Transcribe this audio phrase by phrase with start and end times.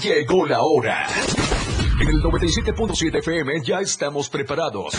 [0.00, 1.06] Llegó la hora.
[2.00, 4.94] En el 97.7 FM ya estamos preparados.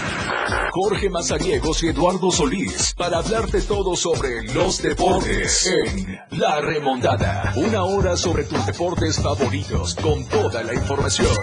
[0.72, 7.54] Jorge Mazariegos y Eduardo Solís para hablarte todo sobre los deportes en La Remontada.
[7.56, 11.36] Una hora sobre tus deportes favoritos con toda la información.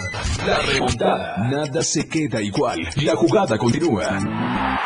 [0.46, 1.36] La Remontada.
[1.50, 2.78] Nada se queda igual.
[2.96, 4.79] La jugada continúa.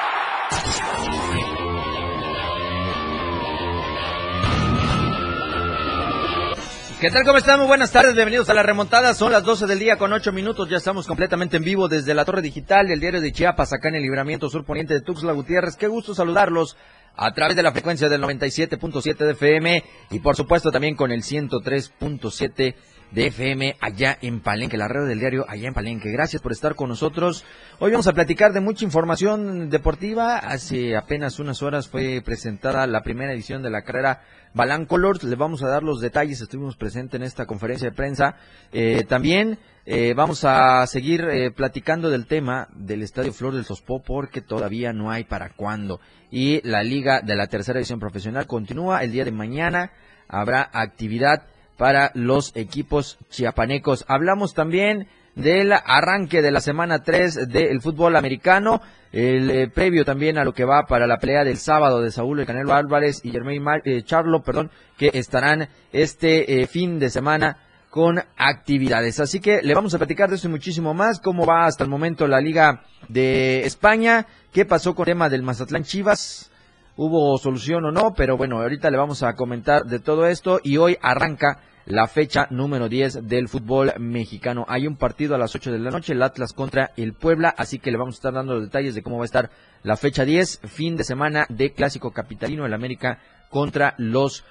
[7.04, 7.26] ¿Qué tal?
[7.26, 7.58] ¿Cómo están?
[7.58, 9.12] Muy buenas tardes, bienvenidos a la remontada.
[9.12, 10.70] Son las 12 del día con 8 minutos.
[10.70, 13.96] Ya estamos completamente en vivo desde la Torre Digital del Diario de Chiapas, acá en
[13.96, 15.76] el libramiento sur poniente de Tuxtla Gutiérrez.
[15.76, 16.78] Qué gusto saludarlos
[17.14, 21.20] a través de la frecuencia del 97.7 de FM y por supuesto también con el
[21.20, 22.74] 103.7
[23.14, 26.10] de FM allá en Palenque, la red del diario allá en Palenque.
[26.10, 27.44] Gracias por estar con nosotros.
[27.78, 30.38] Hoy vamos a platicar de mucha información deportiva.
[30.38, 35.22] Hace apenas unas horas fue presentada la primera edición de la carrera Balán Colors.
[35.22, 36.40] Le vamos a dar los detalles.
[36.40, 38.34] Estuvimos presentes en esta conferencia de prensa.
[38.72, 44.02] Eh, también eh, vamos a seguir eh, platicando del tema del Estadio Flor del Sospó
[44.02, 46.00] porque todavía no hay para cuándo.
[46.32, 49.92] Y la liga de la tercera edición profesional continúa el día de mañana.
[50.26, 51.44] Habrá actividad
[51.76, 54.04] para los equipos chiapanecos.
[54.08, 58.80] Hablamos también del arranque de la semana 3 del fútbol americano,
[59.12, 62.40] el eh, previo también a lo que va para la pelea del sábado de Saúl
[62.40, 67.58] El Canelo Álvarez y Germain eh, Charlo, perdón, que estarán este eh, fin de semana
[67.90, 69.20] con actividades.
[69.20, 71.90] Así que le vamos a platicar de eso y muchísimo más, cómo va hasta el
[71.90, 76.50] momento la Liga de España, qué pasó con el tema del Mazatlán Chivas,
[76.96, 80.76] hubo solución o no, pero bueno, ahorita le vamos a comentar de todo esto y
[80.76, 84.64] hoy arranca la fecha número 10 del fútbol mexicano.
[84.68, 87.78] Hay un partido a las 8 de la noche, el Atlas contra el Puebla, así
[87.78, 89.50] que le vamos a estar dando los detalles de cómo va a estar
[89.82, 93.18] la fecha 10, fin de semana de Clásico Capitalino, el América
[93.50, 94.44] contra los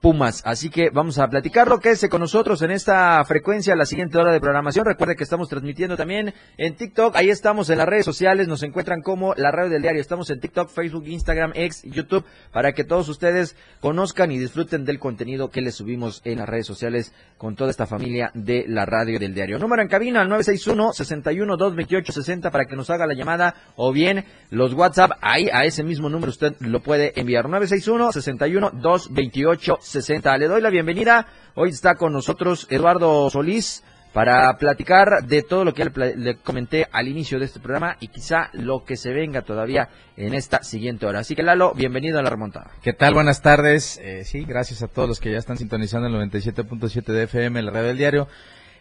[0.00, 0.40] Pumas.
[0.46, 1.78] Así que vamos a platicarlo.
[1.78, 4.86] Quédese con nosotros en esta frecuencia, la siguiente hora de programación.
[4.86, 7.14] Recuerde que estamos transmitiendo también en TikTok.
[7.16, 8.48] Ahí estamos en las redes sociales.
[8.48, 10.00] Nos encuentran como la radio del diario.
[10.00, 14.98] Estamos en TikTok, Facebook, Instagram, X, YouTube, para que todos ustedes conozcan y disfruten del
[14.98, 19.18] contenido que les subimos en las redes sociales con toda esta familia de la radio
[19.18, 19.58] del diario.
[19.58, 25.10] Número en cabina al 961-61-228-60 para que nos haga la llamada o bien los WhatsApp.
[25.20, 27.48] Ahí a ese mismo número usted lo puede enviar.
[27.48, 29.89] 961-61-228-60.
[29.90, 30.38] 60.
[30.38, 31.26] Le doy la bienvenida.
[31.56, 35.84] Hoy está con nosotros Eduardo Solís para platicar de todo lo que
[36.16, 40.34] le, comenté al inicio de este programa y quizá lo que se venga todavía en
[40.34, 41.20] esta siguiente hora.
[41.20, 42.70] Así que Lalo, bienvenido a la remontada.
[42.82, 43.14] ¿Qué tal?
[43.14, 43.98] Buenas tardes.
[44.02, 47.70] Eh, sí, gracias a todos los que ya están sintonizando el 97.7 de FM, la
[47.72, 48.28] radio del diario.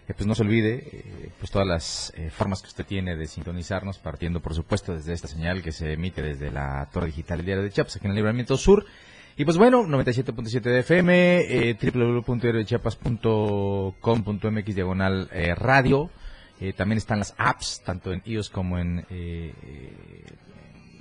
[0.07, 3.97] Eh, pues no se olvide, eh, pues todas las formas que usted tiene de sintonizarnos,
[3.97, 7.63] partiendo por supuesto desde esta señal que se emite desde la Torre Digital del Diario
[7.63, 8.85] de Chiapas, aquí en el Libramiento Sur.
[9.39, 11.77] Y pues bueno, 97.7 de FM, eh,
[14.73, 16.09] diagonal eh, radio.
[16.59, 19.53] Eh, también están las apps, tanto en iOS como en eh,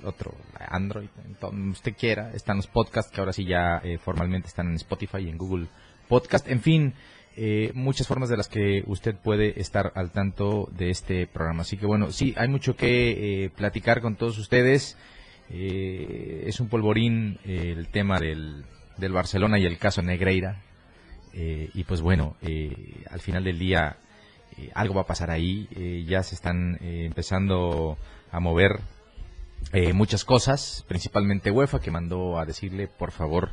[0.05, 0.33] otro
[0.69, 1.09] Android,
[1.41, 2.31] donde usted quiera.
[2.33, 5.67] Están los podcasts que ahora sí ya formalmente están en Spotify y en Google
[6.07, 6.47] Podcast.
[6.47, 6.93] En fin,
[7.73, 11.63] muchas formas de las que usted puede estar al tanto de este programa.
[11.63, 14.95] Así que bueno, sí, hay mucho que platicar con todos ustedes.
[15.51, 18.65] Eh, es un polvorín eh, el tema del,
[18.97, 20.61] del, Barcelona y el caso Negreira.
[21.33, 22.35] Eh, y pues bueno,
[23.11, 23.97] al final del día
[24.73, 26.05] algo va a pasar ahí.
[26.07, 27.97] ya se están empezando
[28.31, 28.79] a mover
[29.93, 33.51] muchas cosas, principalmente UEFA, que mandó a decirle, por favor,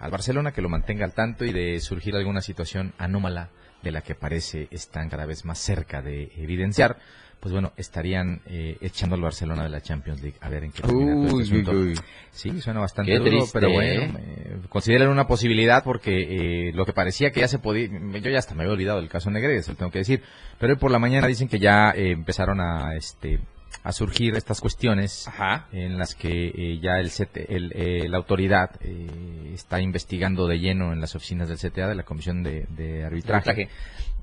[0.00, 3.50] al Barcelona que lo mantenga al tanto y de surgir alguna situación anómala
[3.82, 6.98] de la que parece están cada vez más cerca de evidenciar
[7.40, 10.36] pues bueno, estarían eh, echando al Barcelona de la Champions League.
[10.42, 11.94] A ver en qué termina todo este
[12.32, 14.58] Sí, suena bastante duro, pero bueno, ¿eh?
[14.68, 18.54] consideran una posibilidad porque eh, lo que parecía que ya se podía, yo ya hasta
[18.54, 20.22] me había olvidado del caso Negredes, lo tengo que decir,
[20.58, 23.40] pero hoy por la mañana dicen que ya eh, empezaron a este
[23.82, 25.28] a surgir estas cuestiones
[25.72, 27.10] en las que eh, ya el,
[27.48, 32.02] el la autoridad eh, está investigando de lleno en las oficinas del CTA, de la
[32.02, 33.68] Comisión de, Arbitraje,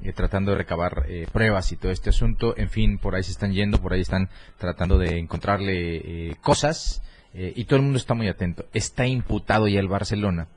[0.03, 2.55] eh, tratando de recabar pruebas y todo este asunto.
[2.57, 7.01] En fin, por ahí se están yendo, por ahí están tratando de encontrarle cosas
[7.33, 8.65] y todo el mundo está muy atento.
[8.73, 10.47] Está imputado ya el Barcelona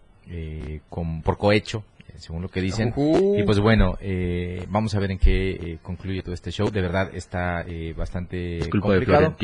[0.89, 1.85] con, por cohecho
[2.17, 2.93] según lo que dicen.
[3.39, 6.71] Y pues bueno, eh, vamos a ver en qué eh, concluye todo este show.
[6.71, 9.37] De verdad está eh, bastante complicado.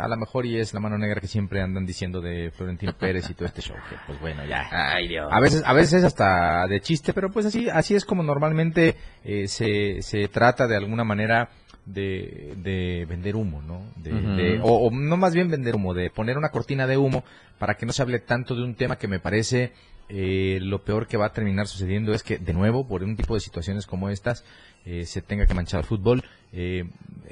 [0.00, 3.28] a lo mejor y es la mano negra que siempre andan diciendo de Florentino Pérez
[3.30, 3.76] y todo este show.
[3.88, 4.68] Que, pues bueno, ya.
[5.30, 8.96] A veces, a veces hasta de chiste, pero pues así, así es como normalmente
[9.46, 11.48] se, se trata de alguna manera
[11.84, 13.82] de, de vender humo, ¿no?
[13.96, 17.22] De, de- o, o no más bien vender humo, de poner una cortina de humo
[17.58, 19.72] para que no se hable tanto de un tema que me parece
[20.08, 23.34] eh, lo peor que va a terminar sucediendo es que, de nuevo, por un tipo
[23.34, 24.44] de situaciones como estas,
[24.86, 26.22] eh, se tenga que manchar el fútbol.
[26.52, 26.84] Eh,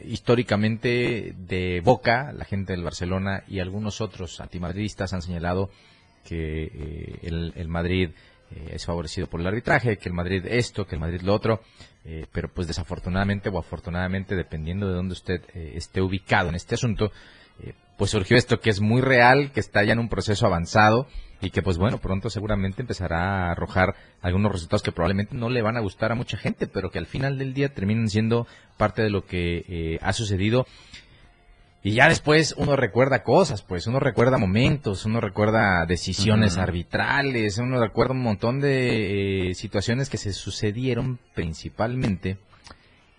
[0.04, 5.70] históricamente, de Boca, la gente del Barcelona y algunos otros antimadridistas han señalado
[6.24, 8.10] que eh, el, el Madrid
[8.70, 11.60] es favorecido por el arbitraje, que el Madrid esto, que el Madrid lo otro,
[12.30, 17.10] pero pues desafortunadamente o afortunadamente, dependiendo de dónde usted esté ubicado en este asunto,
[17.98, 21.08] pues surgió esto que es muy real, que está ya en un proceso avanzado
[21.44, 25.60] y que pues bueno, pronto seguramente empezará a arrojar algunos resultados que probablemente no le
[25.60, 28.46] van a gustar a mucha gente, pero que al final del día terminan siendo
[28.78, 30.66] parte de lo que eh, ha sucedido.
[31.82, 37.78] Y ya después uno recuerda cosas, pues uno recuerda momentos, uno recuerda decisiones arbitrales, uno
[37.78, 42.38] recuerda un montón de eh, situaciones que se sucedieron principalmente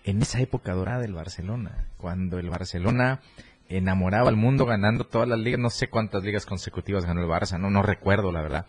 [0.02, 3.20] en esa época dorada del Barcelona, cuando el Barcelona
[3.68, 7.58] enamoraba al mundo ganando todas las ligas, no sé cuántas ligas consecutivas ganó el Barça,
[7.58, 8.66] no, no recuerdo la verdad,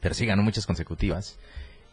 [0.00, 1.38] pero sí ganó muchas consecutivas.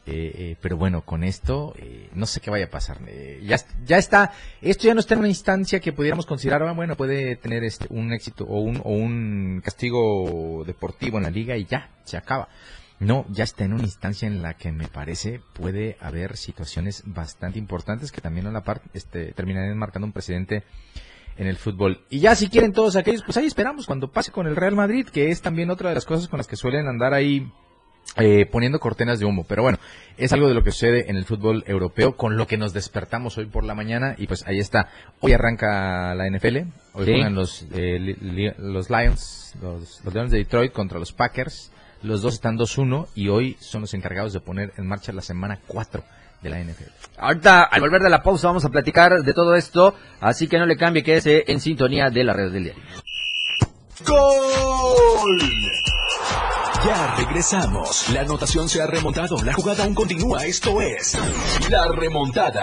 [0.09, 2.99] Eh, eh, pero bueno, con esto eh, no sé qué vaya a pasar.
[3.07, 4.31] Eh, ya, ya está,
[4.61, 7.87] esto ya no está en una instancia que pudiéramos considerar, ah, bueno, puede tener este
[7.89, 12.47] un éxito o un, o un castigo deportivo en la liga y ya, se acaba.
[12.99, 17.59] No, ya está en una instancia en la que me parece puede haber situaciones bastante
[17.59, 20.63] importantes que también a la par este, terminarían marcando un precedente
[21.37, 22.01] en el fútbol.
[22.09, 25.07] Y ya si quieren todos aquellos, pues ahí esperamos cuando pase con el Real Madrid,
[25.07, 27.51] que es también otra de las cosas con las que suelen andar ahí
[28.15, 29.45] eh, poniendo cortinas de humo.
[29.47, 29.77] Pero bueno,
[30.17, 33.37] es algo de lo que sucede en el fútbol europeo, con lo que nos despertamos
[33.37, 34.15] hoy por la mañana.
[34.17, 34.89] Y pues ahí está.
[35.19, 36.57] Hoy arranca la NFL.
[36.93, 37.11] Hoy Sí.
[37.11, 41.71] juegan los, eh, li- li- los Lions, los, los Lions de Detroit contra los Packers.
[42.03, 45.59] Los dos están 2-1 y hoy son los encargados de poner en marcha la semana
[45.67, 46.03] 4
[46.41, 46.91] de la NFL.
[47.17, 50.65] Ahorita, al volver de la pausa, vamos a platicar de todo esto, así que no
[50.65, 52.83] le cambie, quédese en sintonía de la red del diario.
[54.05, 55.41] ¡Gol!
[56.85, 58.09] Ya regresamos.
[58.13, 59.37] La anotación se ha remontado.
[59.43, 60.45] La jugada aún continúa.
[60.45, 61.17] Esto es
[61.69, 62.61] La Remontada.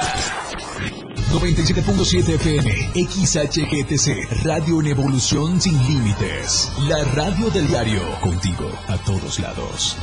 [1.35, 6.73] 97.7 FM, XHGTC, Radio en Evolución Sin Límites.
[6.89, 9.97] La radio del diario, contigo a todos lados.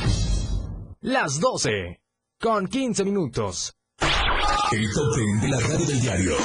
[1.00, 2.02] Las 12,
[2.38, 3.72] con 15 minutos.
[4.72, 6.36] El top 10 de la radio del diario.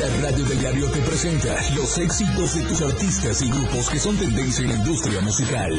[0.00, 4.16] La radio del diario te presenta los éxitos de tus artistas y grupos que son
[4.16, 5.72] tendencia en la industria musical.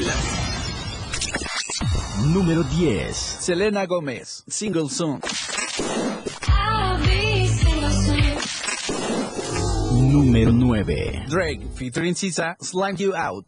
[2.28, 3.16] Número 10.
[3.16, 5.20] Selena Gómez, Single Soon.
[10.20, 11.28] Número 9.
[11.30, 13.46] Drake, featuring Sisa, Slime You Out.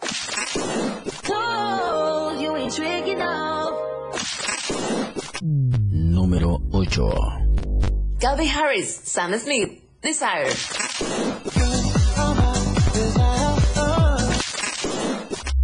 [5.91, 8.21] Número 8.
[8.21, 10.47] Calvin Harris, Sam Smith, Desire.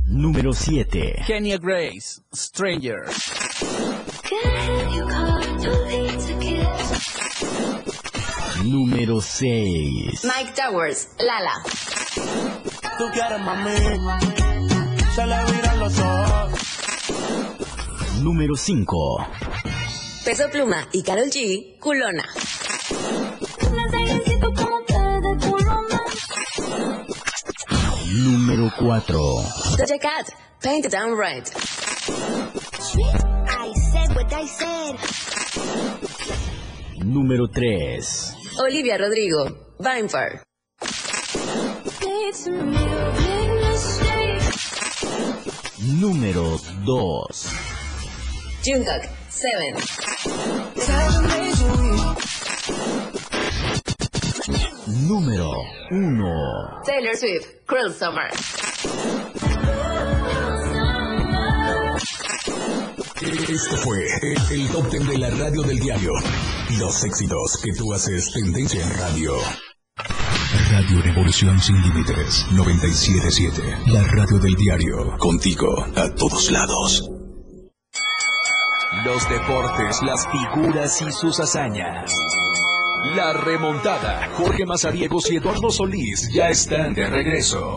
[0.10, 1.24] Número 7.
[1.26, 3.06] Kenya Grace, Stranger.
[8.64, 10.24] Número 6.
[10.24, 11.54] Mike Towers, Lala.
[12.98, 13.72] Tú quieres mami,
[15.16, 16.52] se le viran los ojos.
[18.22, 19.28] Número 5.
[20.26, 22.26] Peso Pluma y Carol G, Culona.
[28.14, 29.20] Número 4.
[29.78, 30.28] Doja Cat,
[30.62, 31.48] Paint It Down Right.
[33.50, 34.96] I said what I said.
[37.06, 38.37] Número 3.
[38.60, 40.42] Olivia Rodrigo, Vampire.
[46.00, 47.50] Número 2.
[48.64, 49.76] Jungkook, Seven.
[55.08, 55.52] Número
[55.92, 56.82] 1.
[56.84, 59.27] Taylor Swift, Cruel Summer.
[63.28, 64.06] Esto fue
[64.52, 66.14] el, top 10 de la radio del diario.
[66.80, 69.34] Los éxitos que tú haces tendencia en radio.
[70.72, 73.62] Radio Revolución Sin Límites 977.
[73.88, 75.18] La radio del diario.
[75.18, 75.68] Contigo
[75.98, 77.10] a todos lados.
[79.04, 82.14] Los deportes, las figuras y sus hazañas.
[83.14, 84.30] La remontada.
[84.38, 87.76] Jorge Mazariegos y Eduardo Solís ya están de regreso.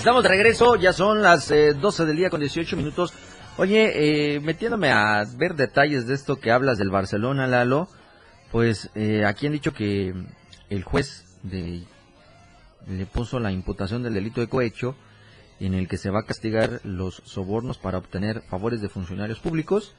[0.00, 3.12] Estamos de regreso, ya son las eh, 12 del día con 18 minutos.
[3.58, 3.92] Oye,
[4.34, 7.86] eh, metiéndome a ver detalles de esto que hablas del Barcelona, Lalo,
[8.50, 10.14] pues eh, aquí han dicho que
[10.70, 11.82] el juez de
[12.88, 14.96] le puso la imputación del delito de cohecho
[15.60, 19.94] en el que se va a castigar los sobornos para obtener favores de funcionarios públicos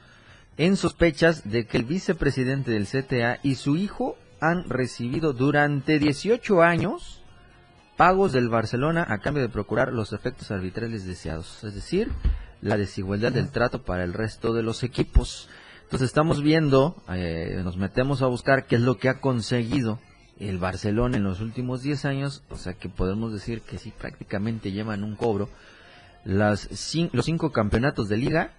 [0.56, 6.60] en sospechas de que el vicepresidente del CTA y su hijo han recibido durante 18
[6.60, 7.21] años
[7.96, 12.10] pagos del Barcelona a cambio de procurar los efectos arbitrales deseados, es decir,
[12.60, 15.48] la desigualdad del trato para el resto de los equipos.
[15.84, 20.00] Entonces estamos viendo, eh, nos metemos a buscar qué es lo que ha conseguido
[20.38, 24.72] el Barcelona en los últimos 10 años, o sea que podemos decir que sí, prácticamente
[24.72, 25.48] llevan un cobro.
[26.24, 26.68] Las
[27.12, 28.52] los cinco campeonatos de liga,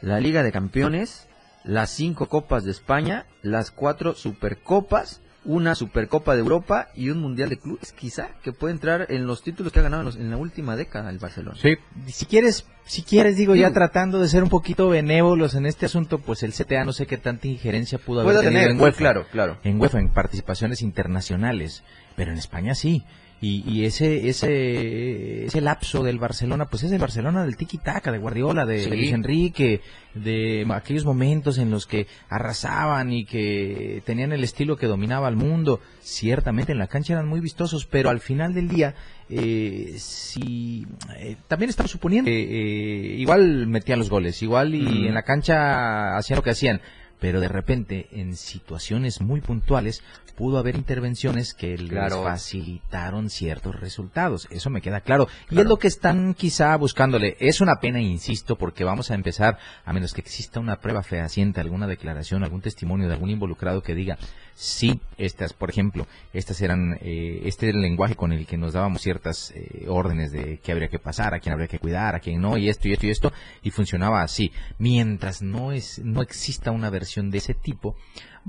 [0.00, 1.26] la Liga de Campeones,
[1.64, 7.48] las cinco Copas de España, las cuatro Supercopas, una Supercopa de Europa y un Mundial
[7.48, 10.28] de Clubes, quizá, que puede entrar en los títulos que ha ganado en, los- en
[10.30, 11.56] la última década el Barcelona.
[11.60, 11.76] Sí,
[12.08, 16.18] si quieres, si quieres, digo, ya tratando de ser un poquito benévolos en este asunto,
[16.18, 18.98] pues el CTA no sé qué tanta injerencia pudo haber tenido tener, en UEFA.
[18.98, 19.58] claro, claro.
[19.64, 21.82] En UEFA, en participaciones internacionales,
[22.16, 23.04] pero en España sí.
[23.38, 28.16] Y, y ese, ese, ese lapso del Barcelona, pues es el Barcelona del tiki-taka, de
[28.18, 28.88] Guardiola, de Sí.
[28.88, 29.82] Luis Enrique,
[30.14, 35.36] de aquellos momentos en los que arrasaban y que tenían el estilo que dominaba al
[35.36, 35.80] mundo.
[36.00, 38.94] Ciertamente en la cancha eran muy vistosos, pero al final del día,
[39.28, 40.86] eh, si
[41.18, 46.16] eh, también estamos suponiendo que eh, igual metían los goles, igual y en la cancha
[46.16, 46.80] hacían lo que hacían,
[47.20, 50.02] pero de repente en situaciones muy puntuales
[50.36, 54.46] pudo haber intervenciones que les facilitaron ciertos resultados.
[54.50, 55.28] Eso me queda claro.
[55.46, 55.62] Y Claro.
[55.62, 57.36] es lo que están quizá buscándole.
[57.40, 61.60] Es una pena, insisto, porque vamos a empezar, a menos que exista una prueba fehaciente,
[61.60, 64.18] alguna declaración, algún testimonio de algún involucrado que diga,
[64.54, 68.74] sí, estas, por ejemplo, estas eran, eh, este era el lenguaje con el que nos
[68.74, 72.20] dábamos ciertas eh, órdenes de qué habría que pasar, a quién habría que cuidar, a
[72.20, 73.32] quién no, y esto y esto y esto,
[73.62, 74.52] y funcionaba así.
[74.78, 77.96] Mientras no es, no exista una versión de ese tipo,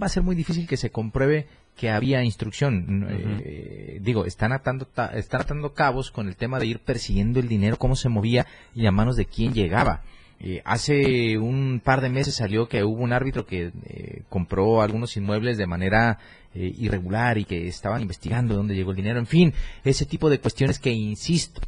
[0.01, 3.05] va a ser muy difícil que se compruebe que había instrucción.
[3.09, 7.47] Eh, digo, están atando, ta- están atando cabos con el tema de ir persiguiendo el
[7.47, 10.01] dinero, cómo se movía y a manos de quién llegaba.
[10.39, 15.15] Eh, hace un par de meses salió que hubo un árbitro que eh, compró algunos
[15.17, 16.19] inmuebles de manera
[16.53, 19.19] eh, irregular y que estaban investigando dónde llegó el dinero.
[19.19, 21.61] En fin, ese tipo de cuestiones que, insisto,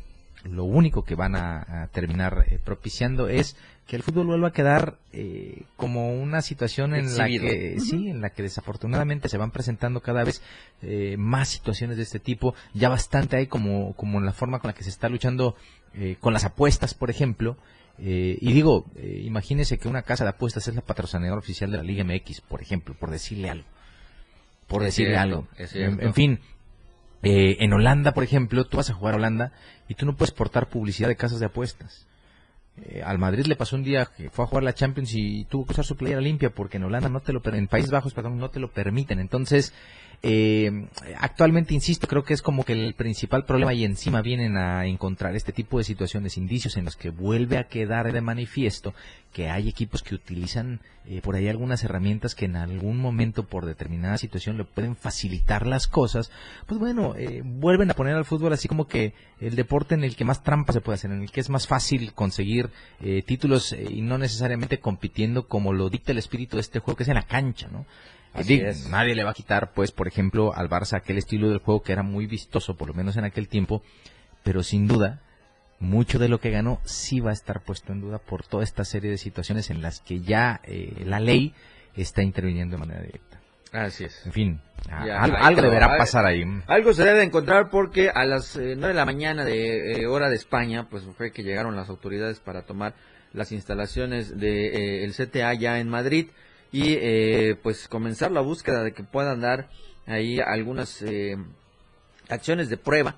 [0.44, 3.56] lo único que van a, a terminar eh, propiciando es
[3.90, 7.46] que el fútbol vuelva a quedar eh, como una situación en Exhibido.
[7.46, 10.44] la que sí en la que desafortunadamente se van presentando cada vez
[10.84, 12.54] eh, más situaciones de este tipo.
[12.76, 15.56] Ya bastante hay como como en la forma con la que se está luchando
[15.96, 17.58] eh, con las apuestas por ejemplo.
[17.98, 21.84] Eh, y digo imagínese que una casa de apuestas es la patrocinadora oficial de la
[21.84, 23.66] Liga MX por ejemplo por decirle algo.
[24.68, 25.48] Por decirle algo.
[25.58, 26.40] en fin
[27.22, 29.52] eh, en Holanda, por ejemplo, tú vas a jugar a Holanda
[29.88, 32.08] y tú no puedes portar publicidad de casas de apuestas.
[32.86, 35.66] Eh, al Madrid le pasó un día que fue a jugar la Champions y tuvo
[35.66, 38.38] que usar su playera limpia porque en Holanda no te lo en Países Bajos perdón
[38.38, 39.74] no te lo permiten entonces
[40.22, 44.86] eh, actualmente insisto creo que es como que el principal problema y encima vienen a
[44.86, 48.94] encontrar este tipo de situaciones indicios en los que vuelve a quedar de manifiesto
[49.32, 53.66] que hay equipos que utilizan eh, por ahí algunas herramientas que en algún momento por
[53.66, 56.32] determinada situación le pueden facilitar las cosas
[56.66, 60.16] pues bueno eh, vuelven a poner al fútbol así como que el deporte en el
[60.16, 62.70] que más trampa se puede hacer en el que es más fácil conseguir
[63.02, 66.98] eh, títulos eh, y no necesariamente compitiendo como lo dicta el espíritu de este juego
[66.98, 67.86] que es en la cancha no
[68.34, 68.88] Así Digo, es.
[68.90, 71.92] nadie le va a quitar pues por ejemplo al Barça aquel estilo del juego que
[71.94, 73.82] era muy vistoso por lo menos en aquel tiempo
[74.44, 75.20] pero sin duda
[75.80, 78.86] mucho de lo que ganó sí va a estar puesto en duda por toda esta
[78.86, 81.54] serie de situaciones en las que ya eh, la ley
[81.96, 83.40] está interviniendo de manera directa.
[83.72, 84.26] Así es.
[84.26, 86.44] En fin, Ya, algo, deberá Ay, pasar ahí.
[86.68, 90.30] Algo se debe encontrar porque a las eh, 9 de la mañana de eh, hora
[90.30, 92.96] de España, pues fue que llegaron las autoridades para tomar
[93.32, 94.68] las instalaciones de
[95.02, 96.30] eh, el CTA ya en Madrid
[96.72, 99.70] y eh, pues comenzar la búsqueda de que puedan dar
[100.06, 101.38] ahí algunas eh,
[102.30, 103.18] acciones de prueba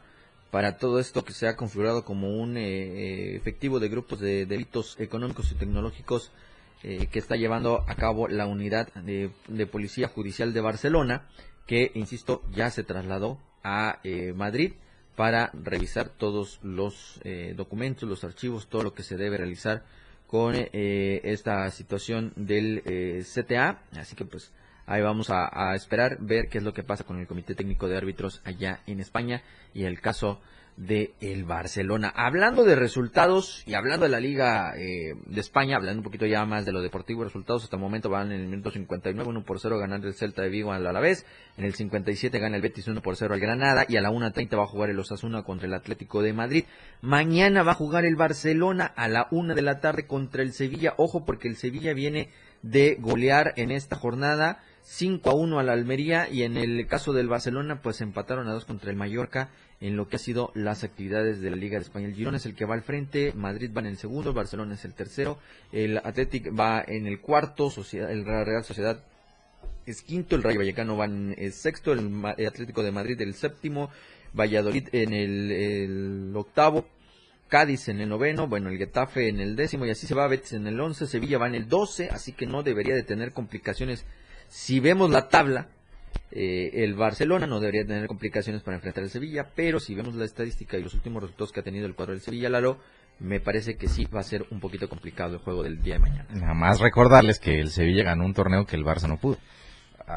[0.52, 4.46] para todo esto que se ha configurado como un eh, eh, efectivo de grupos de
[4.46, 6.32] delitos económicos y tecnológicos
[6.84, 11.30] eh, que está llevando a cabo la unidad de, de policía judicial de Barcelona,
[11.66, 14.74] que, insisto, ya se trasladó a eh, Madrid
[15.16, 17.20] para revisar todos los
[17.56, 19.84] documentos, los archivos, todo lo que se debe realizar
[20.32, 23.82] con eh, esta situación del eh, CTA.
[24.00, 24.54] Así que pues
[24.86, 27.98] ahí vamos a esperar ver qué es lo que pasa con el Comité Técnico de
[27.98, 30.40] Árbitros allá en España y el caso
[30.78, 32.12] de el Barcelona.
[32.16, 36.46] Hablando de resultados y hablando de la Liga eh, de España, hablando un poquito ya
[36.46, 39.60] más de lo deportivo, resultados hasta el momento van en el minuto 59, 1 por
[39.60, 41.26] 0 ganando el Celta de Vigo al Alavés,
[41.58, 44.58] en el 57 gana el Betis 1 por 0 al Granada y a la 1.30
[44.58, 46.66] va a jugar el Osasuna contra el Atlético de Madrid.
[47.02, 50.94] Mañana va a jugar el Barcelona a la 1 de la tarde contra el Sevilla,
[50.98, 52.30] ojo porque el Sevilla viene
[52.62, 57.14] de golear en esta jornada 5 a 1 a la Almería y en el caso
[57.14, 59.50] del Barcelona pues empataron a dos contra el Mallorca
[59.82, 62.06] en lo que ha sido las actividades de la Liga de España.
[62.08, 64.76] El Girona es el que va al frente, Madrid va en el segundo, el Barcelona
[64.76, 65.40] es el tercero,
[65.72, 69.04] el Athletic va en el cuarto, Sociedad- el Real Sociedad
[69.86, 73.34] es quinto, el Rayo Vallecano va en el sexto, el, el Atlético de Madrid el
[73.34, 73.90] séptimo,
[74.34, 76.86] Valladolid en el, el octavo,
[77.48, 80.54] Cádiz en el noveno, bueno, el Getafe en el décimo y así se va Betis
[80.54, 84.06] en el once, Sevilla va en el doce, así que no debería de tener complicaciones.
[84.48, 85.68] Si vemos la tabla,
[86.32, 90.26] eh, el Barcelona no debería tener complicaciones para enfrentar al Sevilla, pero si vemos la
[90.26, 92.78] estadística y los últimos resultados que ha tenido el cuadro del Sevilla, Lalo,
[93.20, 96.00] me parece que sí va a ser un poquito complicado el juego del día de
[96.00, 96.28] mañana.
[96.34, 99.38] Nada más recordarles que el Sevilla ganó un torneo que el Barça no pudo.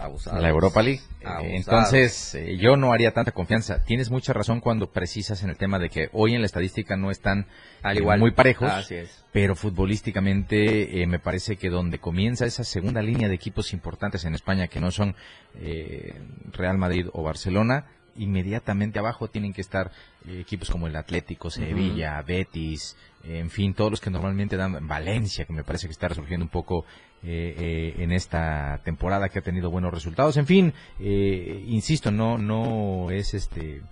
[0.02, 0.42] Abusados.
[0.42, 1.00] la Europa League.
[1.20, 1.52] Eh, Abusados.
[1.54, 3.84] Entonces, eh, yo no haría tanta confianza.
[3.84, 7.10] Tienes mucha razón cuando precisas en el tema de que hoy en la estadística no
[7.10, 7.46] están
[7.82, 8.20] Al eh, igual.
[8.20, 9.24] muy parejos, Así es.
[9.32, 14.34] pero futbolísticamente eh, me parece que donde comienza esa segunda línea de equipos importantes en
[14.34, 15.14] España, que no son
[15.56, 16.20] eh,
[16.52, 17.86] Real Madrid o Barcelona,
[18.16, 19.90] inmediatamente abajo tienen que estar
[20.28, 25.52] equipos como el Atlético, Sevilla, Betis, en fin, todos los que normalmente dan Valencia, que
[25.52, 26.84] me parece que está resurgiendo un poco
[27.24, 30.36] eh, eh, en esta temporada que ha tenido buenos resultados.
[30.36, 33.82] En fin, eh, insisto, no no es este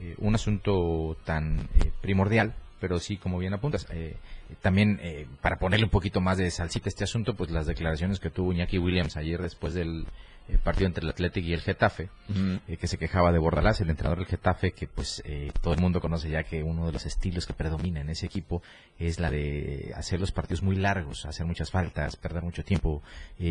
[0.00, 4.16] eh, un asunto tan eh, primordial, pero sí, como bien apuntas, eh,
[4.60, 8.20] también eh, para ponerle un poquito más de salsita a este asunto, pues las declaraciones
[8.20, 10.06] que tuvo Iñaki Williams ayer después del
[10.48, 12.08] eh, partido entre el Athletic y el Getafe,
[12.66, 15.80] eh, que se quejaba de Bordalás, el entrenador del Getafe, que pues eh, todo el
[15.80, 18.62] mundo conoce ya que uno de los estilos que predomina en ese equipo
[18.98, 23.02] es la de hacer los partidos muy largos, hacer muchas faltas, perder mucho tiempo,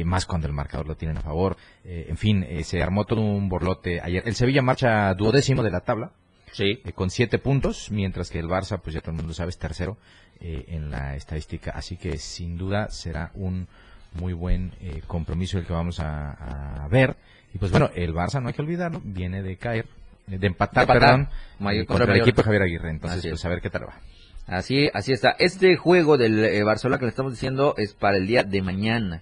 [0.05, 1.55] más cuando el marcador lo tienen a favor.
[1.85, 4.23] En fin, se armó todo un borlote ayer.
[4.25, 6.11] El Sevilla marcha duodécimo de la tabla,
[6.51, 6.79] Sí.
[6.83, 9.57] eh, con siete puntos, mientras que el Barça, pues ya todo el mundo sabe, es
[9.57, 9.97] tercero
[10.39, 11.71] eh, en la estadística.
[11.71, 13.67] Así que sin duda será un
[14.13, 17.15] muy buen eh, compromiso el que vamos a, a ver.
[17.53, 19.85] Y pues bueno, el Barça, no hay que olvidarlo, viene de caer,
[20.27, 21.01] de empatar, De empatar.
[21.01, 21.29] perdón,
[21.59, 22.89] Mayor eh, contra contra el equipo de Javier Aguirre.
[22.89, 23.95] Entonces, pues a ver qué tal va.
[24.47, 25.35] Así, así está.
[25.39, 29.21] Este juego del eh, Barcelona que le estamos diciendo es para el día de mañana.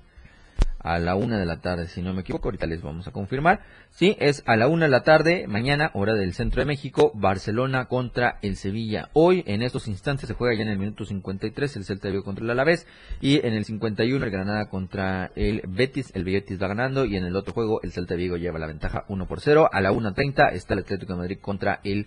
[0.85, 3.61] A la una de la tarde, si no me equivoco, ahorita les vamos a confirmar.
[3.89, 7.85] Sí, es a la una de la tarde, mañana, hora del centro de México, Barcelona
[7.85, 9.09] contra el Sevilla.
[9.13, 12.43] Hoy, en estos instantes, se juega ya en el minuto 53, el Celta Vigo contra
[12.43, 12.85] el Alavés.
[13.19, 16.11] Y en el 51, el Granada contra el Betis.
[16.13, 17.05] El Betis va ganando.
[17.05, 19.67] Y en el otro juego, el Celta Vigo lleva la ventaja 1 por 0.
[19.73, 22.05] A la 1.30 está el Atlético de Madrid contra el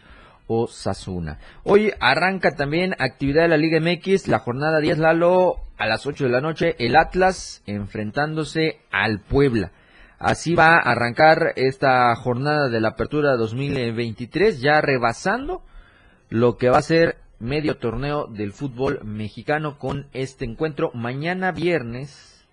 [0.49, 1.39] Osasuna.
[1.63, 6.25] Hoy arranca también actividad de la Liga MX, la jornada 10 Lalo a las 8
[6.25, 9.71] de la noche, el Atlas enfrentándose al Puebla.
[10.19, 15.63] Así va a arrancar esta jornada de la apertura 2023, ya rebasando
[16.29, 20.91] lo que va a ser medio torneo del fútbol mexicano con este encuentro.
[20.93, 22.45] Mañana viernes,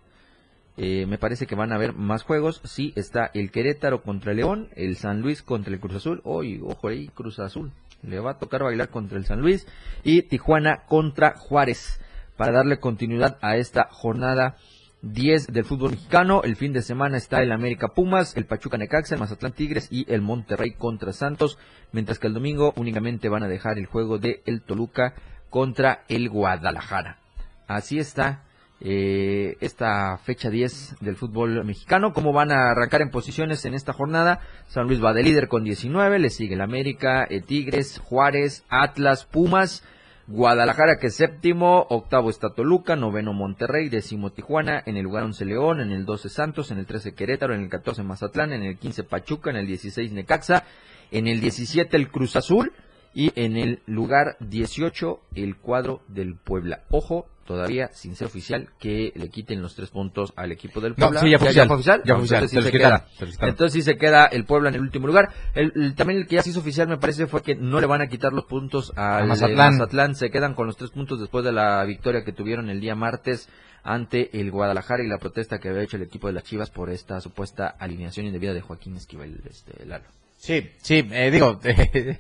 [0.78, 2.62] eh, me parece que van a haber más juegos.
[2.66, 6.22] Sí, está el Querétaro contra el León, el San Luis contra el Cruz Azul.
[6.24, 7.72] Hoy, ojo ahí, Cruz Azul.
[8.06, 9.68] Le va a tocar bailar contra el San Luis.
[10.04, 12.00] Y Tijuana contra Juárez.
[12.38, 14.58] Para darle continuidad a esta jornada
[15.02, 16.42] 10 del fútbol mexicano.
[16.44, 20.12] El fin de semana está el América Pumas, el Pachuca Necaxa, el Mazatlán Tigres y
[20.12, 21.58] el Monterrey contra Santos.
[21.92, 25.14] Mientras que el domingo únicamente van a dejar el juego de el Toluca
[25.50, 27.20] contra el Guadalajara.
[27.68, 28.45] Así está
[28.82, 32.14] eh, esta fecha 10 del fútbol mexicano.
[32.14, 34.40] ¿Cómo van a arrancar en posiciones en esta jornada?
[34.68, 39.26] San Luis va de líder con 19, le sigue el América, el Tigres, Juárez, Atlas,
[39.26, 39.84] Pumas.
[40.28, 45.46] Guadalajara que es séptimo, octavo está Toluca, noveno Monterrey, décimo Tijuana, en el lugar 11
[45.46, 48.80] León, en el 12 Santos, en el 13 Querétaro, en el 14 Mazatlán, en el
[48.80, 50.64] 15 Pachuca, en el 16 Necaxa,
[51.12, 52.74] en el 17 el Cruz Azul
[53.14, 56.86] y en el lugar 18 el cuadro del Puebla.
[56.90, 61.08] Ojo, todavía sin ser oficial, que le quiten los tres puntos al equipo del No,
[61.08, 61.22] Puebla.
[61.22, 62.02] sí, ya fue oficial.
[62.04, 62.44] Ya No, oficial.
[62.44, 63.06] entonces sí se queda.
[63.42, 65.30] Entonces sí se queda el Puebla en el último lugar.
[65.54, 67.88] El, el- también el que ya se hizo oficial me parece fue que no le
[67.88, 69.28] van a quitar los puntos al A Mazatlán.
[69.28, 69.74] Mazatlán.
[69.78, 70.16] Mazatlán.
[70.16, 73.48] Se quedan con los tres puntos después de la victoria que tuvieron el día martes
[73.84, 76.90] ante el Guadalajara y la protesta que había hecho el equipo de las Chivas por
[76.90, 80.06] esta supuesta alineación indebida de Joaquín Esquivel, este, Lalo.
[80.38, 81.60] Sí, sí, eh, digo,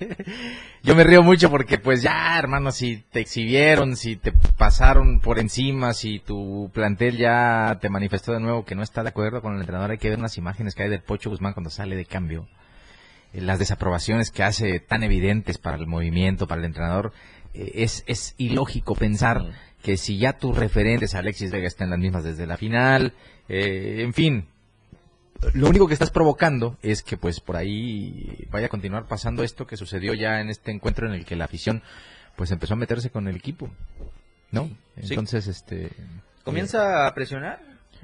[0.84, 5.38] yo me río mucho porque pues ya, hermano, si te exhibieron, si te pasaron por
[5.38, 9.54] encima, si tu plantel ya te manifestó de nuevo que no está de acuerdo con
[9.54, 12.06] el entrenador, hay que ver unas imágenes que hay del Pocho Guzmán cuando sale de
[12.06, 12.48] cambio.
[13.34, 17.14] Eh, Las desaprobaciones que hace tan evidentes para el movimiento, para el entrenador,
[17.54, 19.44] eh, es, es ilógico pensar
[19.84, 23.14] que si ya tus referentes, Alexis Vega, están las mismas desde la final,
[23.50, 24.48] eh, en fin,
[25.54, 29.68] lo único que estás provocando es que pues por ahí vaya a continuar pasando esto
[29.68, 31.84] que sucedió ya en este encuentro en el que la afición
[32.36, 33.70] pues empezó a meterse con el equipo,
[34.52, 34.68] ¿no?
[35.02, 35.10] Sí.
[35.14, 35.92] Entonces, este...
[36.44, 37.60] ¿Comienza a presionar?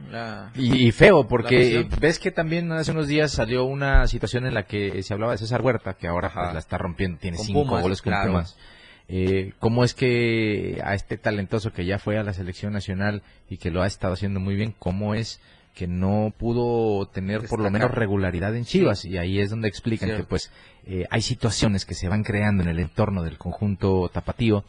[0.10, 4.54] La- Y, y feo, porque ves que también hace unos días salió una situación en
[4.54, 7.46] la que se hablaba de César Huerta, que ahora pues, la está rompiendo, tiene Con
[7.46, 8.32] cinco Pumas, goles con claro.
[8.32, 8.58] Pumas.
[9.10, 13.58] Eh, ¿Cómo es que a este talentoso que ya fue a la selección nacional y
[13.58, 15.42] que lo ha estado haciendo muy bien, cómo es
[15.74, 19.06] que no pudo tener por lo menos regularidad en Chivas?
[19.06, 20.52] Y ahí es donde explican que pues
[20.86, 24.64] eh, hay situaciones que se van creando en el entorno del conjunto tapatío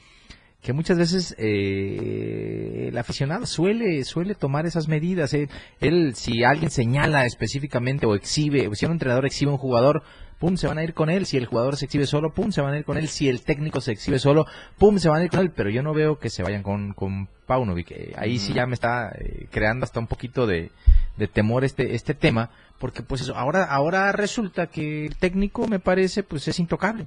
[0.62, 5.34] que muchas veces eh, el aficionado suele suele tomar esas medidas.
[5.34, 5.48] eh.
[5.80, 10.04] Él, si alguien señala específicamente o exhibe, o si un entrenador exhibe a un jugador,
[10.38, 11.26] pum, se van a ir con él.
[11.26, 13.08] Si el jugador se exhibe solo, pum, se van a ir con él.
[13.08, 14.46] Si el técnico se exhibe solo,
[14.78, 15.50] pum, se van a ir con él.
[15.50, 17.90] Pero yo no veo que se vayan con, con Paunovic.
[17.90, 20.70] Eh, ahí sí ya me está eh, creando hasta un poquito de,
[21.16, 25.78] de temor este este tema, porque pues eso, ahora ahora resulta que el técnico me
[25.78, 27.06] parece pues es intocable.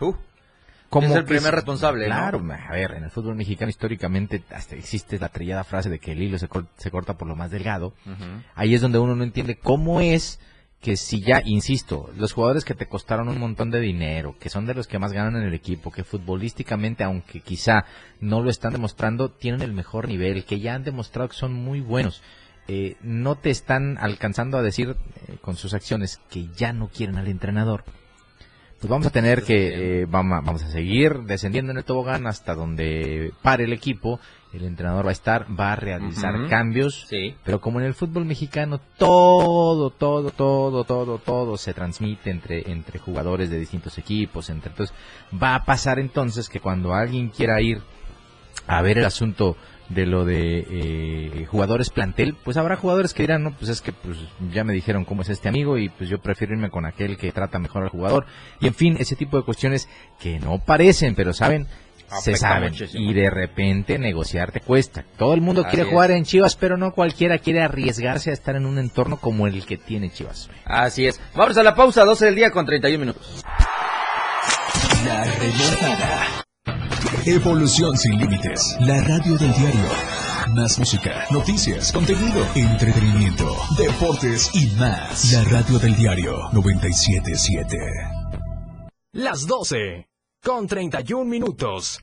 [0.00, 0.12] Uh,
[0.90, 2.14] Como es el primer responsable, ¿no?
[2.14, 2.38] Claro,
[2.68, 6.22] a ver, en el fútbol mexicano históricamente hasta existe la trillada frase de que el
[6.22, 7.94] hilo se, cor- se corta por lo más delgado.
[8.54, 10.40] Ahí es donde uno no entiende cómo es
[10.80, 14.66] que si ya, insisto, los jugadores que te costaron un montón de dinero, que son
[14.66, 17.86] de los que más ganan en el equipo, que futbolísticamente, aunque quizá
[18.20, 21.80] no lo están demostrando, tienen el mejor nivel, que ya han demostrado que son muy
[21.80, 22.22] buenos.
[22.68, 24.96] Eh, no te están alcanzando a decir
[25.28, 27.84] eh, con sus acciones que ya no quieren al entrenador
[28.84, 32.26] pues vamos a tener que eh, vamos, a, vamos a seguir descendiendo en el tobogán
[32.26, 34.20] hasta donde pare el equipo.
[34.52, 37.06] El entrenador va a estar va a realizar cambios.
[37.08, 37.34] Sí.
[37.44, 42.98] pero como en el fútbol mexicano todo todo todo todo todo se transmite entre entre
[42.98, 44.94] jugadores de distintos equipos entre entonces
[45.32, 47.80] va a pasar entonces que cuando alguien quiera ir
[48.66, 49.56] a ver el asunto
[49.88, 53.92] de lo de eh, jugadores plantel, pues habrá jugadores que dirán, no, pues es que
[53.92, 54.16] pues
[54.52, 57.32] ya me dijeron cómo es este amigo y pues yo prefiero irme con aquel que
[57.32, 58.26] trata mejor al jugador.
[58.60, 61.66] Y en fin, ese tipo de cuestiones que no parecen, pero saben,
[62.20, 62.70] se saben.
[62.70, 63.10] muchísimo.
[63.10, 65.04] Y de repente negociar te cuesta.
[65.18, 65.92] Todo el mundo Así quiere es.
[65.92, 69.66] jugar en Chivas, pero no cualquiera quiere arriesgarse a estar en un entorno como el
[69.66, 70.48] que tiene Chivas.
[70.64, 71.20] Así es.
[71.34, 73.44] Vamos a la pausa, 12 del día con 31 minutos.
[75.04, 76.43] La remontada.
[77.26, 78.76] Evolución sin límites.
[78.80, 79.88] La radio del diario.
[80.54, 85.32] Más música, noticias, contenido, entretenimiento, deportes y más.
[85.32, 87.78] La radio del diario 977.
[89.12, 90.06] Las 12
[90.42, 91.98] con 31 minutos.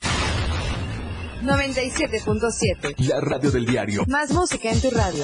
[1.43, 2.95] 97.7.
[3.07, 4.03] La radio del diario.
[4.07, 5.23] Más música en tu radio.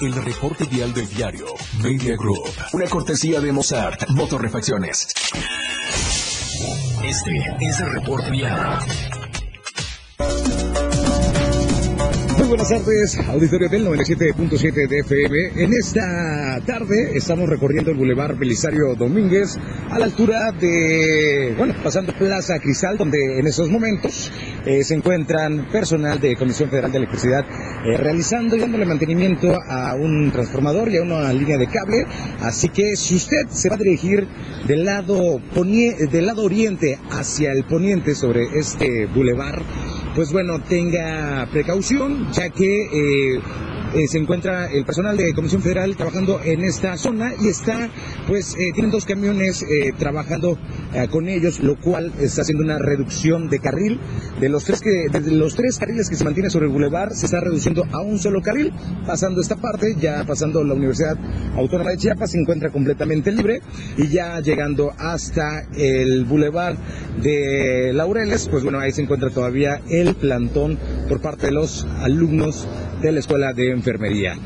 [0.00, 1.46] El reporte vial del diario
[1.82, 2.52] Media Group.
[2.72, 5.08] Una cortesía de Mozart Motorrefacciones.
[7.02, 8.78] Este es el reporte vial.
[12.46, 15.64] Muy buenas tardes, auditorio del 97.7 de FM.
[15.64, 19.58] En esta tarde estamos recorriendo el Boulevard Belisario Domínguez
[19.90, 24.30] a la altura de, bueno, pasando Plaza Cristal, donde en esos momentos
[24.64, 27.44] eh, se encuentran personal de Comisión Federal de Electricidad
[27.84, 32.06] eh, realizando y dándole mantenimiento a un transformador y a una línea de cable.
[32.42, 34.24] Así que si usted se va a dirigir
[34.68, 39.64] del lado, del lado oriente hacia el poniente sobre este bulevar,
[40.16, 43.40] pues bueno, tenga precaución, ya que eh,
[43.96, 47.88] eh, se encuentra el personal de Comisión Federal trabajando en esta zona y está,
[48.28, 50.58] pues, eh, tienen dos camiones eh, trabajando
[51.10, 53.98] con ellos, lo cual está haciendo una reducción de carril.
[54.40, 57.26] De los tres que, de los tres carriles que se mantiene sobre el bulevar, se
[57.26, 58.72] está reduciendo a un solo carril,
[59.06, 61.18] pasando esta parte, ya pasando la Universidad
[61.54, 63.60] Autónoma de Chiapas, se encuentra completamente libre
[63.96, 66.76] y ya llegando hasta el bulevar
[67.22, 70.78] de Laureles, pues bueno, ahí se encuentra todavía el plantón
[71.08, 72.66] por parte de los alumnos
[73.00, 74.36] de la Escuela de Enfermería.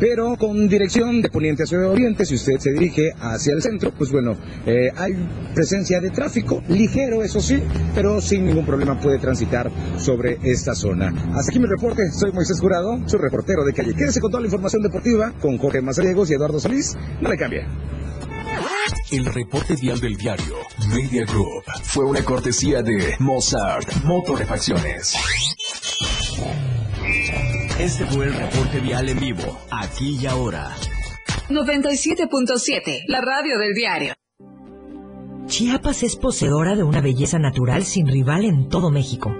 [0.00, 4.12] Pero con dirección de poniente hacia oriente, si usted se dirige hacia el centro, pues
[4.12, 5.12] bueno, eh, hay
[5.54, 7.60] presencia de tráfico, ligero eso sí,
[7.96, 9.68] pero sin ningún problema puede transitar
[9.98, 11.12] sobre esta zona.
[11.34, 13.94] Hasta aquí mi reporte, soy Moisés Jurado, su reportero de calle.
[13.94, 17.66] Quédese con toda la información deportiva con Jorge Mazariegos y Eduardo Solís, no le cambie.
[19.10, 20.54] El reporte vial del diario
[20.94, 25.16] Media Group fue una cortesía de Mozart Motorrefacciones.
[27.78, 30.74] Este fue el reporte vial en vivo, aquí y ahora.
[31.48, 34.14] 97.7, la radio del diario.
[35.46, 39.32] Chiapas es poseedora de una belleza natural sin rival en todo México.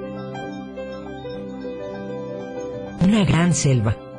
[3.01, 3.97] Una una gran selva,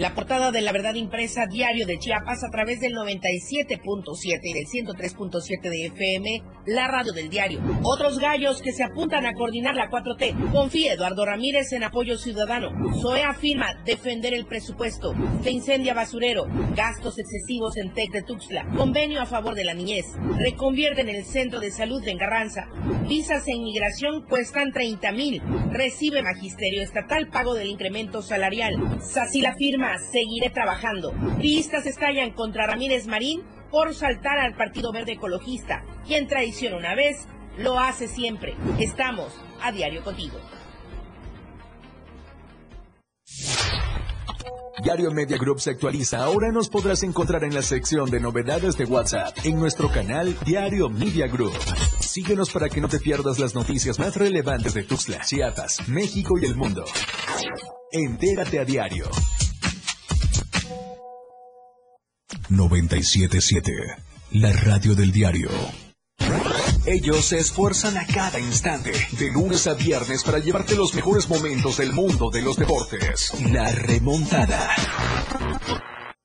[0.00, 4.64] La portada de La Verdad Impresa Diario de Chiapas a través del 97.7 y del
[4.64, 7.60] 103.7 de FM, la radio del diario.
[7.82, 10.52] Otros gallos que se apuntan a coordinar la 4T.
[10.52, 12.70] Confía Eduardo Ramírez en apoyo ciudadano.
[12.98, 15.14] SOE afirma defender el presupuesto.
[15.42, 16.46] Se incendia basurero.
[16.74, 18.64] Gastos excesivos en TEC de Tuxtla.
[18.78, 20.06] Convenio a favor de la niñez.
[20.38, 22.70] Reconvierten el centro de salud de Engarranza.
[23.06, 25.42] Visas e inmigración cuestan 30 mil.
[25.72, 28.98] Recibe magisterio estatal pago del incremento salarial.
[29.02, 31.12] Sacila firma seguiré trabajando.
[31.40, 35.84] Pistas estallan contra Ramírez Marín por saltar al Partido Verde Ecologista.
[36.06, 37.26] Quien traiciona una vez,
[37.58, 38.54] lo hace siempre.
[38.78, 40.38] Estamos a diario contigo.
[44.82, 46.24] Diario Media Group se actualiza.
[46.24, 50.88] Ahora nos podrás encontrar en la sección de novedades de WhatsApp en nuestro canal Diario
[50.88, 51.52] Media Group.
[52.00, 56.46] Síguenos para que no te pierdas las noticias más relevantes de Tuxtla, Chiapas, México y
[56.46, 56.84] el mundo.
[57.92, 59.04] Entérate a diario.
[62.48, 63.72] 977,
[64.32, 65.50] la radio del diario.
[66.86, 71.76] Ellos se esfuerzan a cada instante, de lunes a viernes, para llevarte los mejores momentos
[71.76, 73.32] del mundo de los deportes.
[73.50, 74.70] La remontada.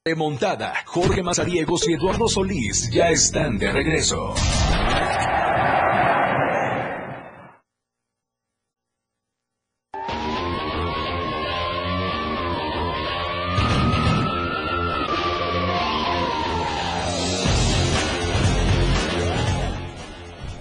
[0.05, 0.73] Remontada.
[0.85, 4.33] Jorge Mazariegos y Eduardo Solís ya están de regreso.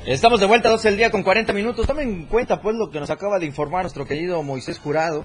[0.07, 1.87] Estamos de vuelta, 12 del día con 40 minutos.
[1.87, 5.25] Tomen en cuenta pues lo que nos acaba de informar nuestro querido Moisés Jurado.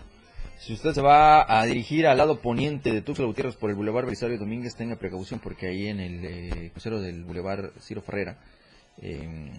[0.57, 4.05] Si usted se va a dirigir al lado poniente de Tuxtla Gutiérrez por el Boulevard
[4.05, 8.37] Belisario Domínguez, tenga precaución porque ahí en el eh, crucero del Boulevard Ciro Ferrera,
[9.01, 9.51] eh,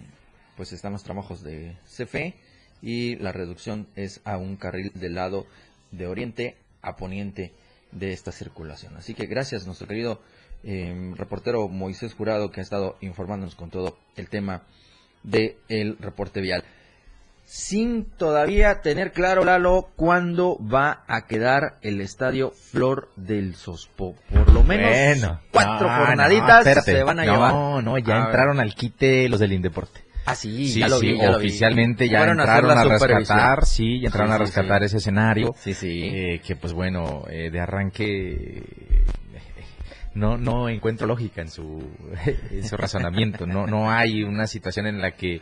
[0.57, 2.33] pues están los trabajos de CFE
[2.81, 5.45] y la reducción es a un carril del lado
[5.91, 7.53] de oriente a poniente
[7.91, 8.97] de esta circulación.
[8.97, 10.19] Así que gracias nuestro querido
[10.63, 14.63] eh, reportero Moisés Jurado que ha estado informándonos con todo el tema
[15.23, 16.63] del el reporte vial.
[17.45, 24.15] Sin todavía tener claro, Lalo, cuándo va a quedar el estadio Flor del Sospo.
[24.33, 27.53] Por lo menos Bueno, cuatro no, jornaditas no, se van a no, llevar.
[27.53, 28.25] No, no, ya A ver.
[28.27, 29.99] entraron al quite los del Indeporte.
[30.25, 31.47] Ah, sí, Sí, ya lo sí, vi, ya lo vi.
[31.47, 35.53] oficialmente ya a entraron a, rescatar, sí, ya entraron Sí, a rescatar ese escenario.
[35.59, 36.03] Sí, sí.
[36.05, 38.63] eh, que pues bueno, eh, de arranque
[40.13, 41.83] no no encuentro lógica en su
[42.51, 43.45] en su razonamiento.
[43.45, 45.41] No no hay una situación en la que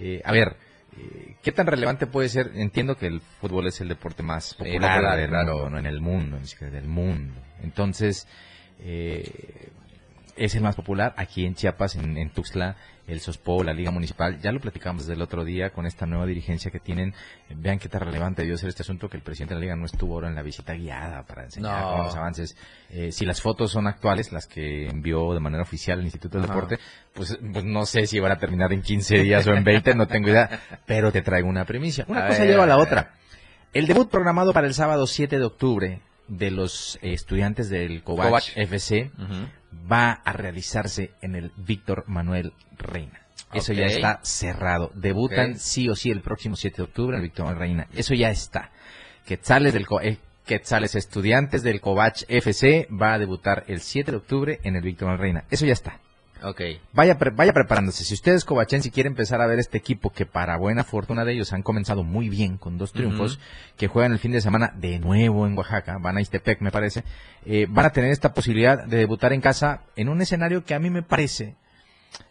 [0.00, 0.56] eh, a ver,
[0.96, 2.52] eh, ¿qué tan relevante puede ser?
[2.54, 5.52] Entiendo que el fútbol es el deporte más popular popular, del claro.
[5.52, 5.78] mundo, ¿no?
[5.78, 7.40] en el mundo, ni siquiera del mundo.
[7.62, 8.28] Entonces,
[8.80, 9.70] eh,
[10.36, 12.76] es el más popular aquí en Chiapas, en, en Tuxtla,
[13.08, 14.38] el SOSPO, la Liga Municipal.
[14.40, 17.14] Ya lo platicamos desde el otro día con esta nueva dirigencia que tienen.
[17.48, 19.86] Vean qué tan relevante debió ser este asunto que el presidente de la Liga no
[19.86, 22.04] estuvo ahora en la visita guiada para enseñar No.
[22.04, 22.56] los avances.
[22.90, 26.44] Eh, si las fotos son actuales, las que envió de manera oficial el Instituto del
[26.44, 26.54] Ajá.
[26.54, 26.78] Deporte,
[27.14, 30.06] pues, pues no sé si van a terminar en 15 días o en 20, no
[30.06, 32.04] tengo idea, pero te traigo una primicia.
[32.08, 33.12] Una A cosa ver, lleva a la otra.
[33.72, 38.56] El debut programado para el sábado 7 de octubre de los estudiantes del Covach, Covach.
[38.56, 39.10] FC
[39.90, 43.20] va a realizarse en el Víctor Manuel Reina.
[43.54, 44.90] Eso ya está cerrado.
[44.94, 47.88] Debutan sí o sí el próximo 7 de octubre en el Víctor Manuel Reina.
[47.94, 48.70] Eso ya está.
[49.26, 54.16] Quetzales del Co- eh, Quetzales estudiantes del Covach FC va a debutar el 7 de
[54.16, 55.44] octubre en el Víctor Manuel Reina.
[55.50, 56.00] Eso ya está.
[56.42, 56.60] Ok.
[56.92, 58.04] Vaya, pre- vaya preparándose.
[58.04, 61.52] Si ustedes covachense quieren empezar a ver este equipo que para buena fortuna de ellos
[61.52, 63.40] han comenzado muy bien con dos triunfos,
[63.76, 67.02] que juegan el fin de semana de nuevo en Oaxaca, van a Istepec me parece,
[67.44, 70.78] eh, van a tener esta posibilidad de debutar en casa en un escenario que a
[70.78, 71.56] mí me parece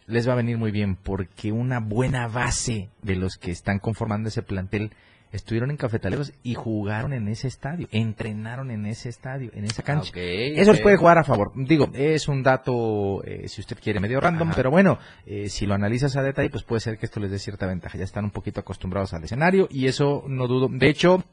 [0.06, 4.28] les va a venir muy bien porque una buena base de los que están conformando
[4.28, 4.90] ese plantel
[5.32, 10.10] estuvieron en cafetaleros y jugaron en ese estadio, entrenaron en ese estadio, en esa cancha.
[10.10, 10.82] Ok, Eso les ok.
[10.82, 11.52] puede jugar a favor.
[11.54, 14.56] Digo, es un dato, eh, si usted quiere, medio random, Ajá.
[14.56, 17.38] pero bueno, eh, si lo analizas a detalle, pues puede ser que esto les dé
[17.38, 17.98] cierta ventaja.
[17.98, 20.68] Ya están un poquito acostumbrados al escenario y eso no dudo.
[20.70, 21.24] De hecho,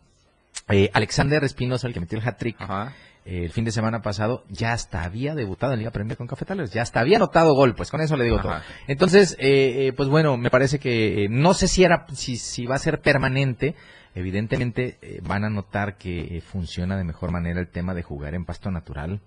[0.70, 2.94] eh, Alexander Espinosa, el que metió el hat-trick, Ajá.
[3.26, 6.84] El fin de semana pasado, ya hasta había debutado en Liga Premier con Cafetaleros, ya
[6.84, 8.54] hasta había anotado gol, pues con eso le digo todo.
[8.54, 8.64] Ajá.
[8.88, 12.66] Entonces, eh, eh, pues bueno, me parece que eh, no sé si era, si, si
[12.66, 13.76] va a ser permanente.
[14.18, 18.46] Evidentemente eh, van a notar que funciona de mejor manera el tema de jugar en
[18.46, 19.20] pasto natural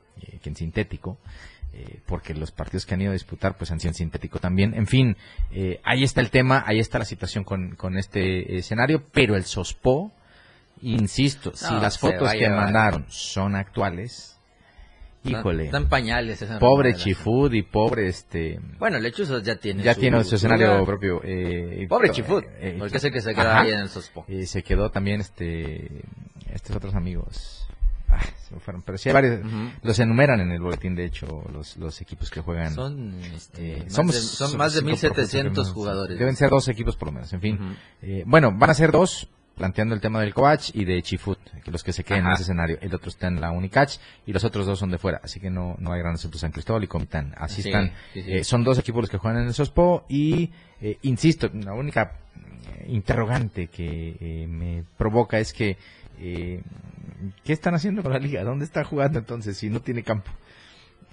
[0.43, 1.19] que en sintético,
[1.75, 4.75] eh, porque los partidos que han ido a disputar pues han sido en sintético también.
[4.75, 5.17] En fin,
[5.53, 9.45] eh, ahí está el tema, ahí está la situación con, con este escenario, pero el
[9.45, 10.13] Sospo,
[10.83, 14.39] insisto, si las fotos que mandaron son actuales,
[15.25, 16.95] híjole, Están pañales esa pobre.
[16.95, 18.61] Chifud y pobre este...
[18.79, 21.21] Bueno, Lechuzas ya tiene Ya tiene su escenario propio.
[21.25, 24.25] eh, Pobre eh, Chifut, eh, porque es el que se queda ahí en el Sospo.
[24.29, 26.03] Y se quedó también este
[26.53, 27.67] estos otros amigos.
[28.11, 29.41] Ah, se me fueron, pero sí hay varios.
[29.83, 32.73] Los enumeran en el boletín, de hecho, los, los equipos que juegan.
[32.75, 35.13] Son, este, Eh, más somos, de- son somos más de cinco 1700
[35.53, 35.73] profesionales.
[35.75, 36.19] jugadores.
[36.19, 37.77] Deben ser dos equipos por lo menos, en fin.
[38.01, 41.71] Eh, bueno, van a ser dos, planteando el tema del Coach y de Chifut, que
[41.71, 42.79] los que se queden en ese escenario.
[42.81, 45.51] El otro está en la Unicach y los otros dos son de fuera, así que
[45.51, 46.39] no, no hay gran asunto.
[46.39, 47.93] San Cristóbal y Comitán, así Sí, están.
[48.15, 48.33] sí, sí.
[48.33, 52.13] Eh, son dos equipos los que juegan en el Sospo y, eh, insisto, la única
[52.79, 55.77] eh, interrogante que eh, me provoca es que
[56.21, 56.63] eh,
[57.45, 58.43] ¿qué están haciendo con la liga?
[58.45, 60.31] ¿Dónde está jugando entonces si no tiene campo?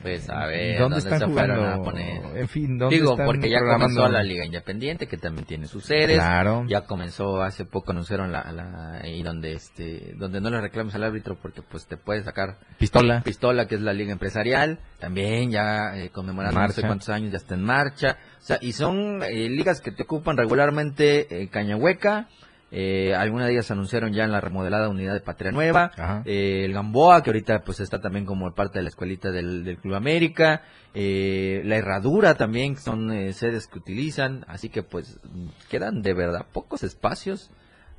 [0.01, 1.81] Pues a ver, ¿Dónde ¿dónde, están se fueron jugando?
[1.81, 2.37] a poner?
[2.37, 5.85] En fin, ¿dónde Digo, están porque ya comenzó la Liga Independiente, que también tiene sus
[5.85, 6.17] sedes.
[6.17, 6.65] Claro.
[6.67, 11.03] Ya comenzó, hace poco anunciaron la, la y donde este, donde no le reclames al
[11.03, 13.21] árbitro porque pues te puede sacar Pistola.
[13.23, 17.37] Pistola, que es la Liga Empresarial, también ya eh, conmemorando no sé cuántos años, ya
[17.37, 18.17] está en marcha.
[18.39, 22.27] O sea, y son eh, ligas que te ocupan regularmente eh, Cañahueca,
[22.71, 25.91] eh, algunas de ellas anunciaron ya en la remodelada unidad de Patria Nueva,
[26.25, 29.77] eh, el Gamboa, que ahorita pues está también como parte de la escuelita del, del
[29.77, 35.19] Club América, eh, la Herradura también, son eh, sedes que utilizan, así que pues
[35.69, 37.51] quedan de verdad pocos espacios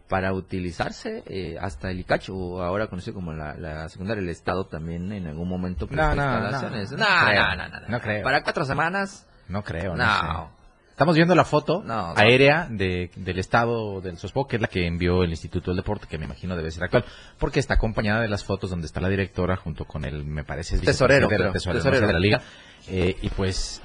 [0.09, 4.67] para utilizarse eh, hasta el ICACH o ahora conocido como la, la secundaria del Estado
[4.67, 7.89] también en algún momento No, presta no, no, no No, creo, no, no, no, no.
[7.89, 8.23] no creo.
[8.23, 10.45] Para cuatro semanas, No creo, no, no.
[10.47, 10.57] sé.
[10.97, 12.19] Estamos viendo la foto No, no.
[12.19, 16.07] aérea de, del estado del Sospo, que es la que envió el Instituto del Deporte,
[16.09, 17.05] que me imagino debe ser actual,
[17.39, 20.77] porque está acompañada de las fotos donde está la directora junto con el, me parece,
[20.77, 22.41] es Tesorero, no de la liga,
[22.89, 23.83] Eh, y pues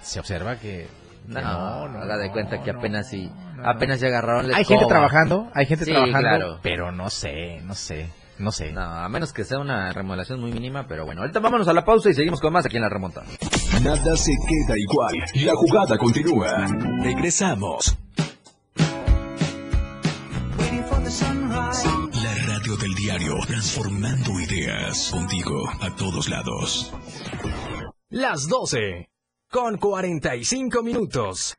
[0.00, 0.88] se observa que,
[1.26, 4.56] que No, no, haga de cuenta que no, apenas si no, apenas ya agarraron la
[4.56, 6.60] Hay gente trabajando, hay gente Sí, trabajando, claro.
[6.62, 8.08] pero no sé, no sé,
[8.38, 8.72] no sé.
[8.72, 11.84] No, a menos que sea una remodelación muy mínima, pero bueno, ahorita vámonos a la
[11.84, 13.22] pausa y seguimos con más aquí en la remonta.
[13.82, 15.14] Nada se queda igual.
[15.34, 16.66] La jugada continúa.
[17.02, 17.96] Regresamos.
[22.12, 26.92] La radio del diario, transformando ideas contigo a todos lados.
[28.10, 29.08] Las 12
[29.50, 31.56] con 45 minutos.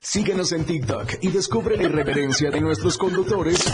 [0.00, 3.64] Síguenos en TikTok y descubre la irreverencia de nuestros conductores.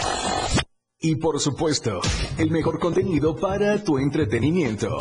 [0.99, 2.01] Y por supuesto,
[2.37, 4.97] el mejor contenido para tu entretenimiento.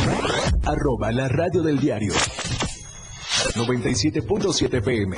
[0.65, 2.13] Arroba la radio del diario.
[3.55, 5.17] 97.7 PM.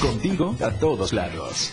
[0.00, 1.72] Contigo a todos lados.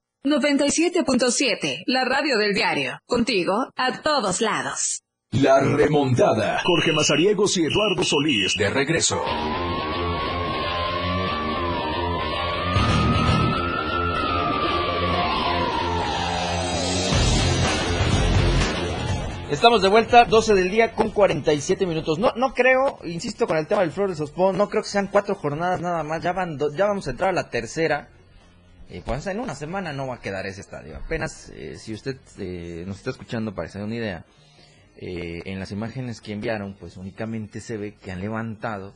[0.23, 2.99] 97.7, la radio del diario.
[3.07, 5.01] Contigo a todos lados.
[5.31, 6.61] La remontada.
[6.63, 9.19] Jorge Mazariegos y Eduardo Solís de regreso.
[19.49, 22.17] Estamos de vuelta, 12 del día con 47 minutos.
[22.19, 25.35] No, no creo, insisto con el tema del Flores Ospón, no creo que sean cuatro
[25.35, 26.23] jornadas nada más.
[26.23, 28.07] Ya van, do- ya vamos a entrar a la tercera.
[28.93, 30.97] Eh, pues en una semana no va a quedar ese estadio.
[30.97, 34.25] Apenas, eh, si usted eh, nos está escuchando para que se dé una idea,
[34.97, 38.93] eh, en las imágenes que enviaron, pues únicamente se ve que han levantado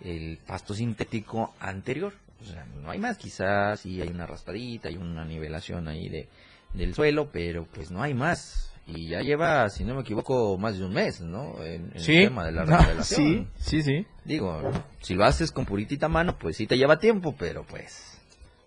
[0.00, 2.14] el pasto sintético anterior.
[2.40, 6.28] O sea, no hay más, quizás sí hay una raspadita, hay una nivelación ahí de,
[6.74, 8.72] del suelo, pero pues no hay más.
[8.86, 11.62] Y ya lleva, si no me equivoco, más de un mes, ¿no?
[11.62, 13.48] En, en Sí, el tema de la no, remodelación.
[13.58, 14.06] sí, sí, sí.
[14.24, 14.62] Digo,
[15.00, 18.15] si lo haces con puritita mano, pues sí te lleva tiempo, pero pues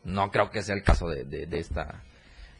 [0.03, 2.03] no creo que sea el caso de, de, de esta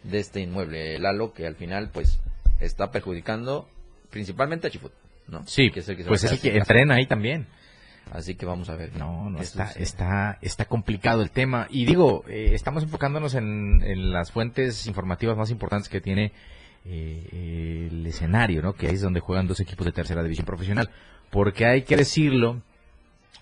[0.04, 2.20] de este inmueble, Lalo, que al final pues
[2.60, 3.70] está perjudicando
[4.10, 4.94] principalmente a Chifut,
[5.28, 5.46] ¿no?
[5.46, 7.48] Sí, Que es el que pues es el que entrena ahí también.
[8.12, 8.96] Así que vamos a ver.
[8.96, 11.68] No, no, está, está, está complicado el tema.
[11.70, 16.32] Y digo, eh, estamos enfocándonos en, en las fuentes informativas más importantes que tiene
[16.86, 18.74] eh, el escenario, ¿no?
[18.74, 20.90] Que ahí es donde juegan dos equipos de tercera división profesional.
[21.30, 22.64] Porque hay que decirlo,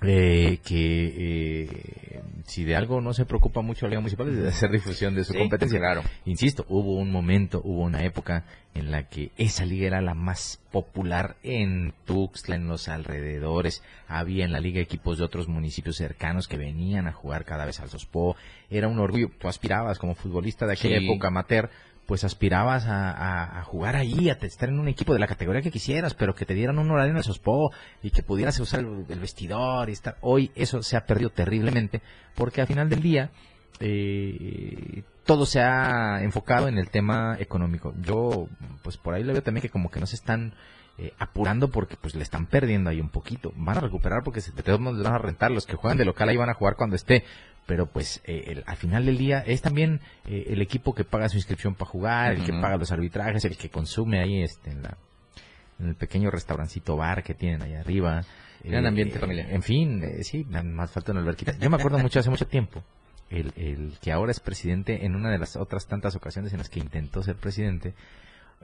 [0.02, 4.48] eh, que eh, si de algo no se preocupa mucho la Liga Municipal es de
[4.50, 5.80] hacer difusión de su Sí, competencia.
[5.80, 6.04] claro.
[6.26, 8.46] Insisto, hubo un momento, hubo una época
[8.76, 13.82] en la que esa liga era la más popular en Tuxtla, en los alrededores.
[14.08, 17.80] Había en la liga equipos de otros municipios cercanos que venían a jugar cada vez
[17.80, 18.36] al Sospo.
[18.70, 19.32] Era un orgullo.
[19.40, 21.06] Tú aspirabas como futbolista de aquella Sí.
[21.06, 21.72] época amateur
[22.08, 25.28] pues aspirabas a, a- a jugar ahí, a te- estar en un equipo de la
[25.28, 28.60] categoría que quisieras, pero que te dieran un horario en el Sospo y que pudieras
[28.60, 30.18] usar el, vestidor y estar.
[30.22, 32.02] Hoy eso se ha perdido terriblemente
[32.36, 33.30] porque al final del día
[33.80, 37.94] eh, todo se ha enfocado en el tema económico.
[38.02, 38.48] Yo,
[38.84, 40.54] pues por ahí le veo también que como que no se están
[40.98, 43.52] eh, apurando porque pues le están perdiendo ahí un poquito.
[43.56, 45.52] Van a recuperar porque se, les van a rentar.
[45.52, 47.24] Los que juegan de local ahí van a jugar cuando esté.
[47.68, 51.30] Pero pues eh, el- al final del día es también eh, el equipo que paga
[51.30, 54.82] su inscripción para jugar, el que paga los arbitrajes, el que consume ahí este en,
[54.84, 54.98] la,
[55.80, 58.24] en el pequeño restaurancito bar que tienen ahí arriba.
[58.64, 59.48] Gran ambiente familiar.
[59.52, 61.56] En fin, eh, sí, más falta una alberquita.
[61.60, 62.84] Yo me acuerdo mucho hace mucho tiempo
[63.30, 66.70] el, el que ahora es presidente en una de las otras tantas ocasiones en las
[66.70, 67.94] que intentó ser presidente,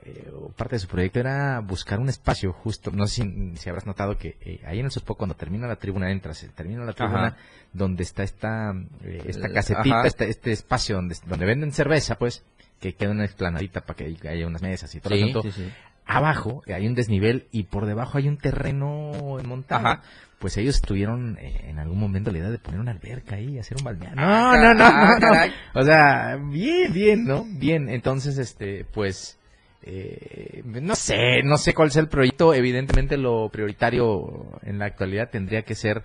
[0.02, 3.86] eh, parte de su proyecto era buscar un espacio justo, no sé si, si habrás
[3.86, 6.92] notado que eh, ahí en el Sospo cuando termina la tribuna, entras, eh, termina la
[6.92, 7.36] tribuna Ajá.
[7.72, 8.72] donde está esta,
[9.02, 12.44] eh, esta casetita, este, este espacio donde, donde venden cerveza, pues,
[12.80, 15.72] que queda una explanadita para que haya- unas mesas y todo Sí, sí.
[16.06, 19.12] Abajo hay un desnivel y por debajo hay un terreno
[19.46, 19.86] montado.
[19.86, 20.02] Ajá.
[20.38, 23.78] Pues ellos tuvieron eh, en algún momento la idea de poner una alberca ahí, hacer
[23.78, 24.18] un balneario.
[24.18, 25.20] Ah, No, no, no, ah, no, no.
[25.20, 25.50] caray.
[25.72, 27.46] O sea, bien, bien, ¿no?
[27.48, 27.88] Bien.
[27.88, 29.38] Entonces, este, pues,
[29.86, 32.54] eh, no sé, no sé cuál sea el proyecto.
[32.54, 36.02] Evidentemente lo prioritario en la actualidad tendría que ser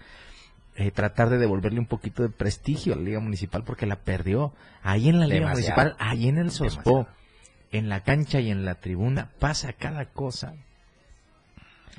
[0.75, 4.53] eh, tratar de devolverle un poquito de prestigio a la Liga Municipal porque la perdió.
[4.83, 5.75] Ahí en la Liga Demasiado.
[5.75, 7.07] Municipal, ahí en el Sospo,
[7.71, 10.55] en la cancha y en la tribuna, pasa cada cosa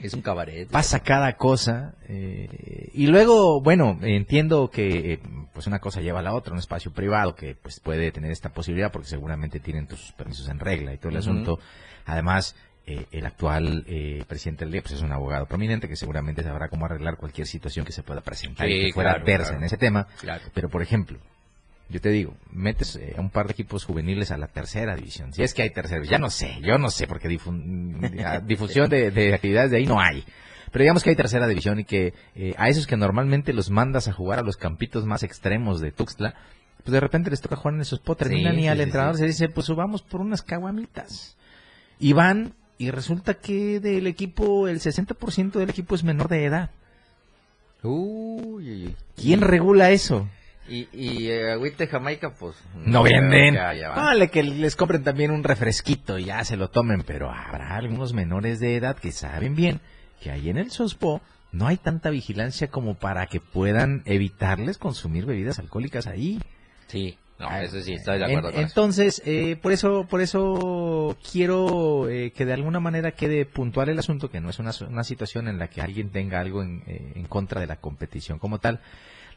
[0.02, 0.68] Es un cabaret.
[0.70, 5.20] pasa cada cosa eh, y luego bueno entiendo que eh,
[5.52, 8.50] pues una cosa lleva a la otra un espacio privado que pues puede tener esta
[8.50, 11.58] posibilidad porque seguramente tienen tus permisos en regla y todo el asunto
[12.06, 16.42] además eh, el actual eh, presidente del día pues es un abogado prominente que seguramente
[16.42, 19.58] sabrá cómo arreglar cualquier situación que se pueda presentar y que fuera claro, adversa claro.
[19.58, 20.42] en ese tema Claro.
[20.54, 21.18] pero por ejemplo
[21.90, 25.32] yo te digo, metes eh, a un par de equipos juveniles a la tercera división.
[25.32, 27.28] Si es que hay tercera, ya no sé, yo no sé, porque
[28.46, 30.24] difusión de, de actividades de ahí no hay.
[30.70, 34.06] Pero digamos que hay tercera división y que eh, a esos que normalmente los mandas
[34.08, 36.34] a jugar a los campitos más extremos de Tuxtla,
[36.84, 38.82] pues de repente les toca jugar en esos spot, terminan Sí, y sí, al sí,
[38.84, 41.36] entrenador se dice, pues subamos por unas caguamitas.
[41.98, 46.70] Y van, y resulta que del equipo, el 60% del equipo es menor de edad.
[47.82, 48.94] Uy.
[49.16, 50.28] ¿Quién regula eso?
[50.70, 52.54] Y, y eh, agüita de Jamaica, pues.
[52.76, 53.56] No venden.
[53.56, 58.12] Vale, que les compren también un refresquito y ya se lo tomen, pero habrá algunos
[58.14, 59.80] menores de edad que saben bien
[60.22, 65.26] que ahí en el Sospo no hay tanta vigilancia como para que puedan evitarles consumir
[65.26, 66.40] bebidas alcohólicas ahí.
[66.86, 68.68] Sí, no, eso sí, estoy de acuerdo En- con eso.
[68.68, 73.98] entonces, eh, por eso, por eso quiero eh, que de alguna manera quede puntual el
[73.98, 77.12] asunto, que no es una, una situación en la que alguien tenga algo en, eh,
[77.16, 78.78] en contra de la competición como tal.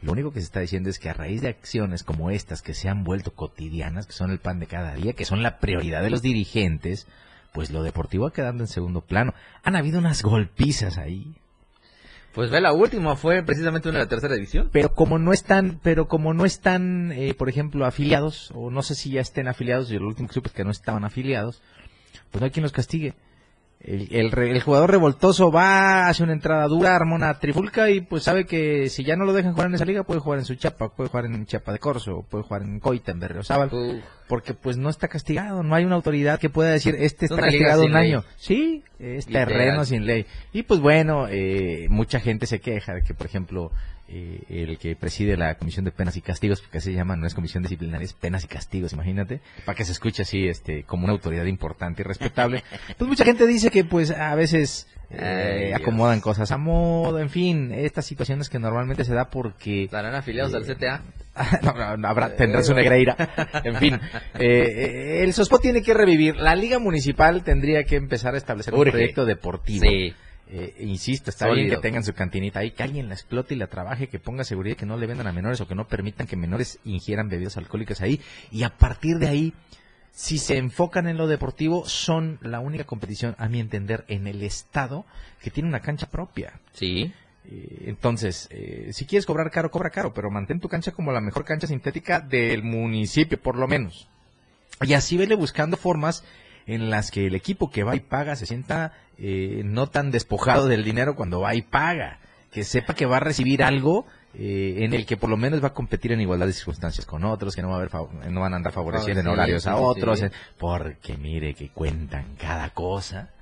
[0.04, 2.74] Lo único que se está diciendo es que a raíz de acciones como estas que
[2.74, 6.04] se han vuelto cotidianas, que son el pan de cada día, que son la prioridad
[6.04, 7.08] de los dirigentes,
[7.54, 9.34] pues lo deportivo va quedando en segundo plano.
[9.64, 11.36] Han habido unas golpizas ahí,
[12.34, 14.70] Pues ve, la última fue precisamente una de la tercera división.
[14.74, 18.96] pero como no están, pero como no están, eh, por ejemplo, afiliados, o no sé
[18.96, 21.62] si ya estén afiliados, yo lo último que supe es que no estaban afiliados,
[22.32, 23.14] pues no hay quien los castigue.
[23.84, 28.24] El, el el jugador revoltoso va, hace una entrada dura, arma una trifulca y pues
[28.24, 30.56] sabe que si ya no lo dejan jugar en esa liga, puede jugar en su
[30.56, 33.70] chapa, puede jugar en Chiapa de Corso, puede jugar en Coita, en Berriozábal,
[34.30, 37.44] porque pues no está castigado, no hay una autoridad que pueda decir, este Es está
[37.44, 38.12] castigado un ley.
[38.14, 38.24] año.
[38.38, 39.48] Sí, es Literal.
[39.50, 40.26] terreno sin ley.
[40.54, 43.72] Y pues bueno, eh, mucha gente se queja de que, por ejemplo,
[44.16, 47.26] eh, el que preside la Comisión de Penas y Castigos, porque así se llama, no
[47.26, 51.06] es Comisión Disciplinaria, es Penas y Castigos, imagínate, para que se escuche así, este, como
[51.06, 52.64] una autoridad importante y respetable.
[52.98, 57.30] pues mucha gente dice que pues a veces eh, Ay, acomodan cosas a modo, en
[57.30, 59.86] fin, estas situaciones que normalmente se da porque...
[59.86, 61.02] ¿Estarán afiliados al CTA?
[61.98, 63.16] no, habrá, tendrá su negreira.
[63.64, 63.94] En fin,
[64.40, 66.36] eh, eh, el Sospo tiene que revivir.
[66.36, 69.86] La Liga Municipal tendría que empezar a establecer un proyecto deportivo.
[69.90, 70.14] Sí.
[70.50, 71.76] Eh, insisto, está bien Sólido.
[71.78, 74.76] que tengan su cantinita ahí, que alguien la explote y la trabaje, que ponga seguridad,
[74.78, 78.02] que no le vendan a menores o que no permitan que menores ingieran bebidas alcohólicas
[78.02, 78.22] ahí.
[78.52, 79.54] Y a partir de ahí,
[80.12, 84.44] si se enfocan en lo deportivo, son la única competición, a mi entender, en el
[84.44, 85.06] estado
[85.42, 86.60] que tiene una cancha propia.
[86.74, 87.12] Sí.
[87.46, 91.22] Eh, Entonces, eh, si quieres cobrar caro, cobra caro, pero mantén tu cancha como la
[91.22, 94.08] mejor cancha sintética del municipio, por lo menos.
[94.82, 96.24] Y así vele buscando formas
[96.66, 100.68] en las que el equipo que va y paga se sienta eh, no tan despojado
[100.68, 102.20] del dinero cuando va y paga,
[102.52, 104.06] que sepa que va a recibir algo
[104.36, 107.24] eh, en el que por lo menos va a competir en igualdad de circunstancias con
[107.24, 107.92] otros, que no, va a haber
[108.32, 112.72] no van a andar favoreciendo en horarios a otros, eh, porque mire que cuentan cada
[112.72, 113.33] cosa.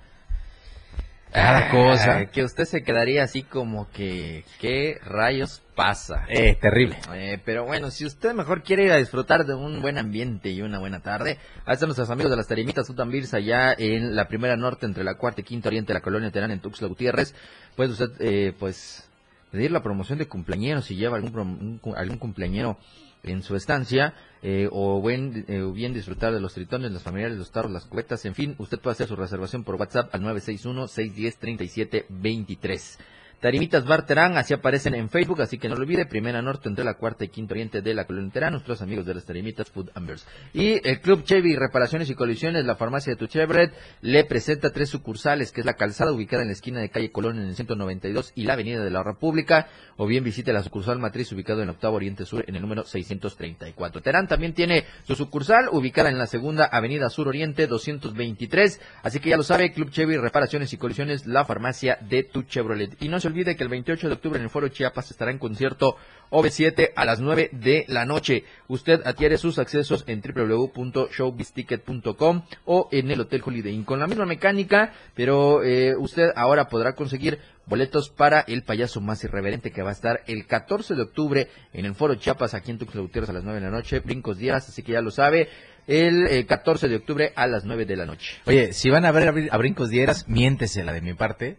[1.32, 2.18] Cada cosa.
[2.18, 6.26] Ah, que usted se quedaría así como que, ¿qué rayos pasa?
[6.28, 6.98] Eh, terrible.
[7.14, 10.62] Eh, pero bueno, si usted mejor quiere ir a disfrutar de un buen ambiente y
[10.62, 14.58] una buena tarde, ahí están nuestros amigos de las Tarimitas Utambirsa allá en la primera
[14.58, 17.34] norte entre la cuarta y quinta oriente de la colonia Terán en Tuxtla Gutiérrez.
[17.78, 19.10] Puede usted, eh, pues,
[19.52, 22.78] pedir la promoción de cumpleaños si lleva algún, algún cumpleañero
[23.24, 24.14] en su estancia,
[24.44, 27.86] eh, o, buen, eh, o bien disfrutar de los tritones, los familiares, los tarros, las
[27.86, 32.98] cubetas, en fin, usted puede hacer su reservación por WhatsApp al 961-610-3723.
[33.42, 36.86] Tarimitas Bar Terán, así aparecen en Facebook, así que no lo olvide, Primera Norte entre
[36.86, 39.89] la cuarta y quinta oriente de la colonia Terán, nuestros amigos de las Tarimitas Food
[39.96, 40.28] Ambers.
[40.54, 44.89] Y el Club Chevy Reparaciones y Colisiones, la farmacia de tu Chevrolet, le presenta tres
[44.89, 48.32] sucursales, que es la calzada ubicada en la esquina de calle Colón en el 192
[48.36, 51.96] y la avenida de la República, o bien visite la sucursal matriz ubicado en octavo
[51.96, 54.04] oriente sur en el número 634.
[54.04, 59.30] Terán también tiene su sucursal ubicada en la segunda avenida sur oriente 223, así que
[59.30, 63.02] ya lo sabe, Club Chevy Reparaciones y Colisiones, la farmacia de tu Chevrolet.
[63.02, 65.38] Y no se olvide que el 28 de octubre en el Foro Chiapas estará en
[65.40, 65.96] concierto
[66.30, 68.44] OV7 a las 9 de la noche.
[68.68, 73.84] Usted adquiere sus accesos en www.showbizticket.com o en el Hotel Holiday Inn.
[73.84, 79.24] Con la misma mecánica, pero eh, usted ahora podrá conseguir boletos para el payaso más
[79.24, 82.78] irreverente que va a estar el 14 de octubre en el Foro Chiapas aquí en
[82.80, 84.00] Tuxtla Gutiérrez a las 9 de la noche.
[84.00, 85.50] Brincos días, así que ya lo sabe.
[85.88, 88.38] El eh, 14 de octubre a las 9 de la noche.
[88.46, 91.58] Oye, si van a ver a, Brin- a Brincos Dieras, miéntesela de mi parte,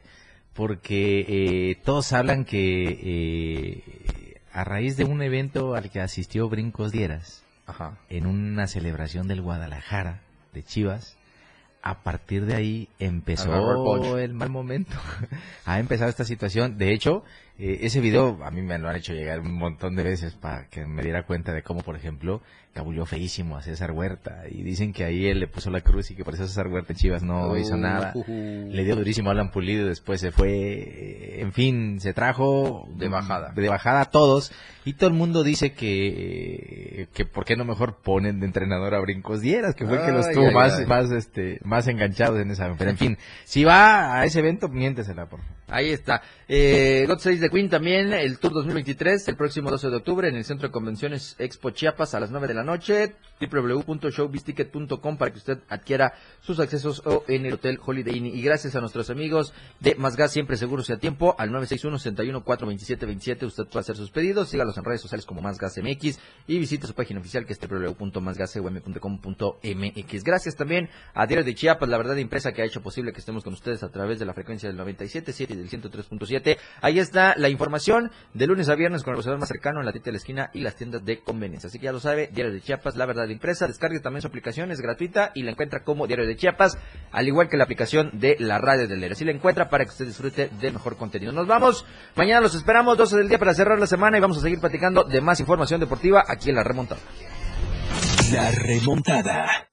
[0.55, 6.93] porque eh, todos hablan que eh, a raíz de un evento al que asistió Brincos
[6.93, 7.99] Dieras, Ajá.
[8.09, 10.21] en una celebración del Guadalajara
[10.53, 11.17] de Chivas,
[11.83, 14.97] a partir de ahí empezó el mal momento.
[15.65, 16.79] ha empezado esta situación.
[16.79, 17.25] De hecho,
[17.59, 20.69] eh, ese video a mí me lo han hecho llegar un montón de veces para
[20.69, 22.41] que me diera cuenta de cómo, por ejemplo,
[22.73, 24.45] cabulló feísimo a César Huerta.
[24.51, 26.93] Y dicen que ahí él le puso la cruz y que por eso César Huerta
[26.93, 28.15] en Chivas no hizo nada.
[28.27, 31.41] Le dio durísimo a Alan Pulido, después se fue.
[31.41, 33.53] En fin, se trajo De bajada.
[33.53, 34.53] de bajada a todos.
[34.85, 39.01] Y todo el mundo dice que, que por qué no mejor ponen de entrenador a
[39.01, 40.87] Brincos Dieras, que fue el que los tuvo ay, más, ay.
[40.87, 42.73] más, este, más enganchados en esa.
[42.77, 45.62] Pero en fin, si va a ese evento, miéntesela, por favor.
[45.73, 46.23] Ahí está.
[46.47, 50.37] Eh, God Save the Queen también, el Tour 2023, el próximo 12 de octubre en
[50.37, 53.15] el Centro de Convenciones Expo Chiapas a las 9 de la noche.
[53.47, 58.27] www.showbizticket.com para que usted adquiera sus accesos o en el Hotel Holiday Inn.
[58.27, 63.45] Y gracias a nuestros amigos de Más Gas, siempre seguros y a tiempo, al 961-61-427-27.
[63.45, 66.87] Usted puede hacer sus pedidos, sígalos en redes sociales como Más Gas MX y visite
[66.87, 70.25] su página oficial que es www.másgasum.com.mx.
[70.25, 73.45] Gracias también a Diario de Chiapas, la verdad impresa que ha hecho posible que estemos
[73.45, 76.57] con ustedes a través de la frecuencia del 97.7 y del 103.7.
[76.81, 79.93] Ahí está la información de lunes a viernes con el procesador más cercano en la
[79.93, 81.69] tienda de la esquina y las tiendas de conveniencia.
[81.69, 83.67] Así que ya lo sabe, Diario de Chiapas, la verdad impresa.
[83.67, 86.79] Descargue también su aplicación, es gratuita y la encuentra como Diario de Chiapas,
[87.11, 89.13] al igual que la aplicación de la radio del Leer.
[89.13, 91.33] Así la encuentra para que usted disfrute de mejor contenido.
[91.33, 91.85] Nos vamos,
[92.17, 95.05] mañana los esperamos, 12 del día para cerrar la semana y vamos a seguir platicando
[95.05, 97.01] de más información deportiva aquí en La Remontada.
[98.33, 99.72] La remontada.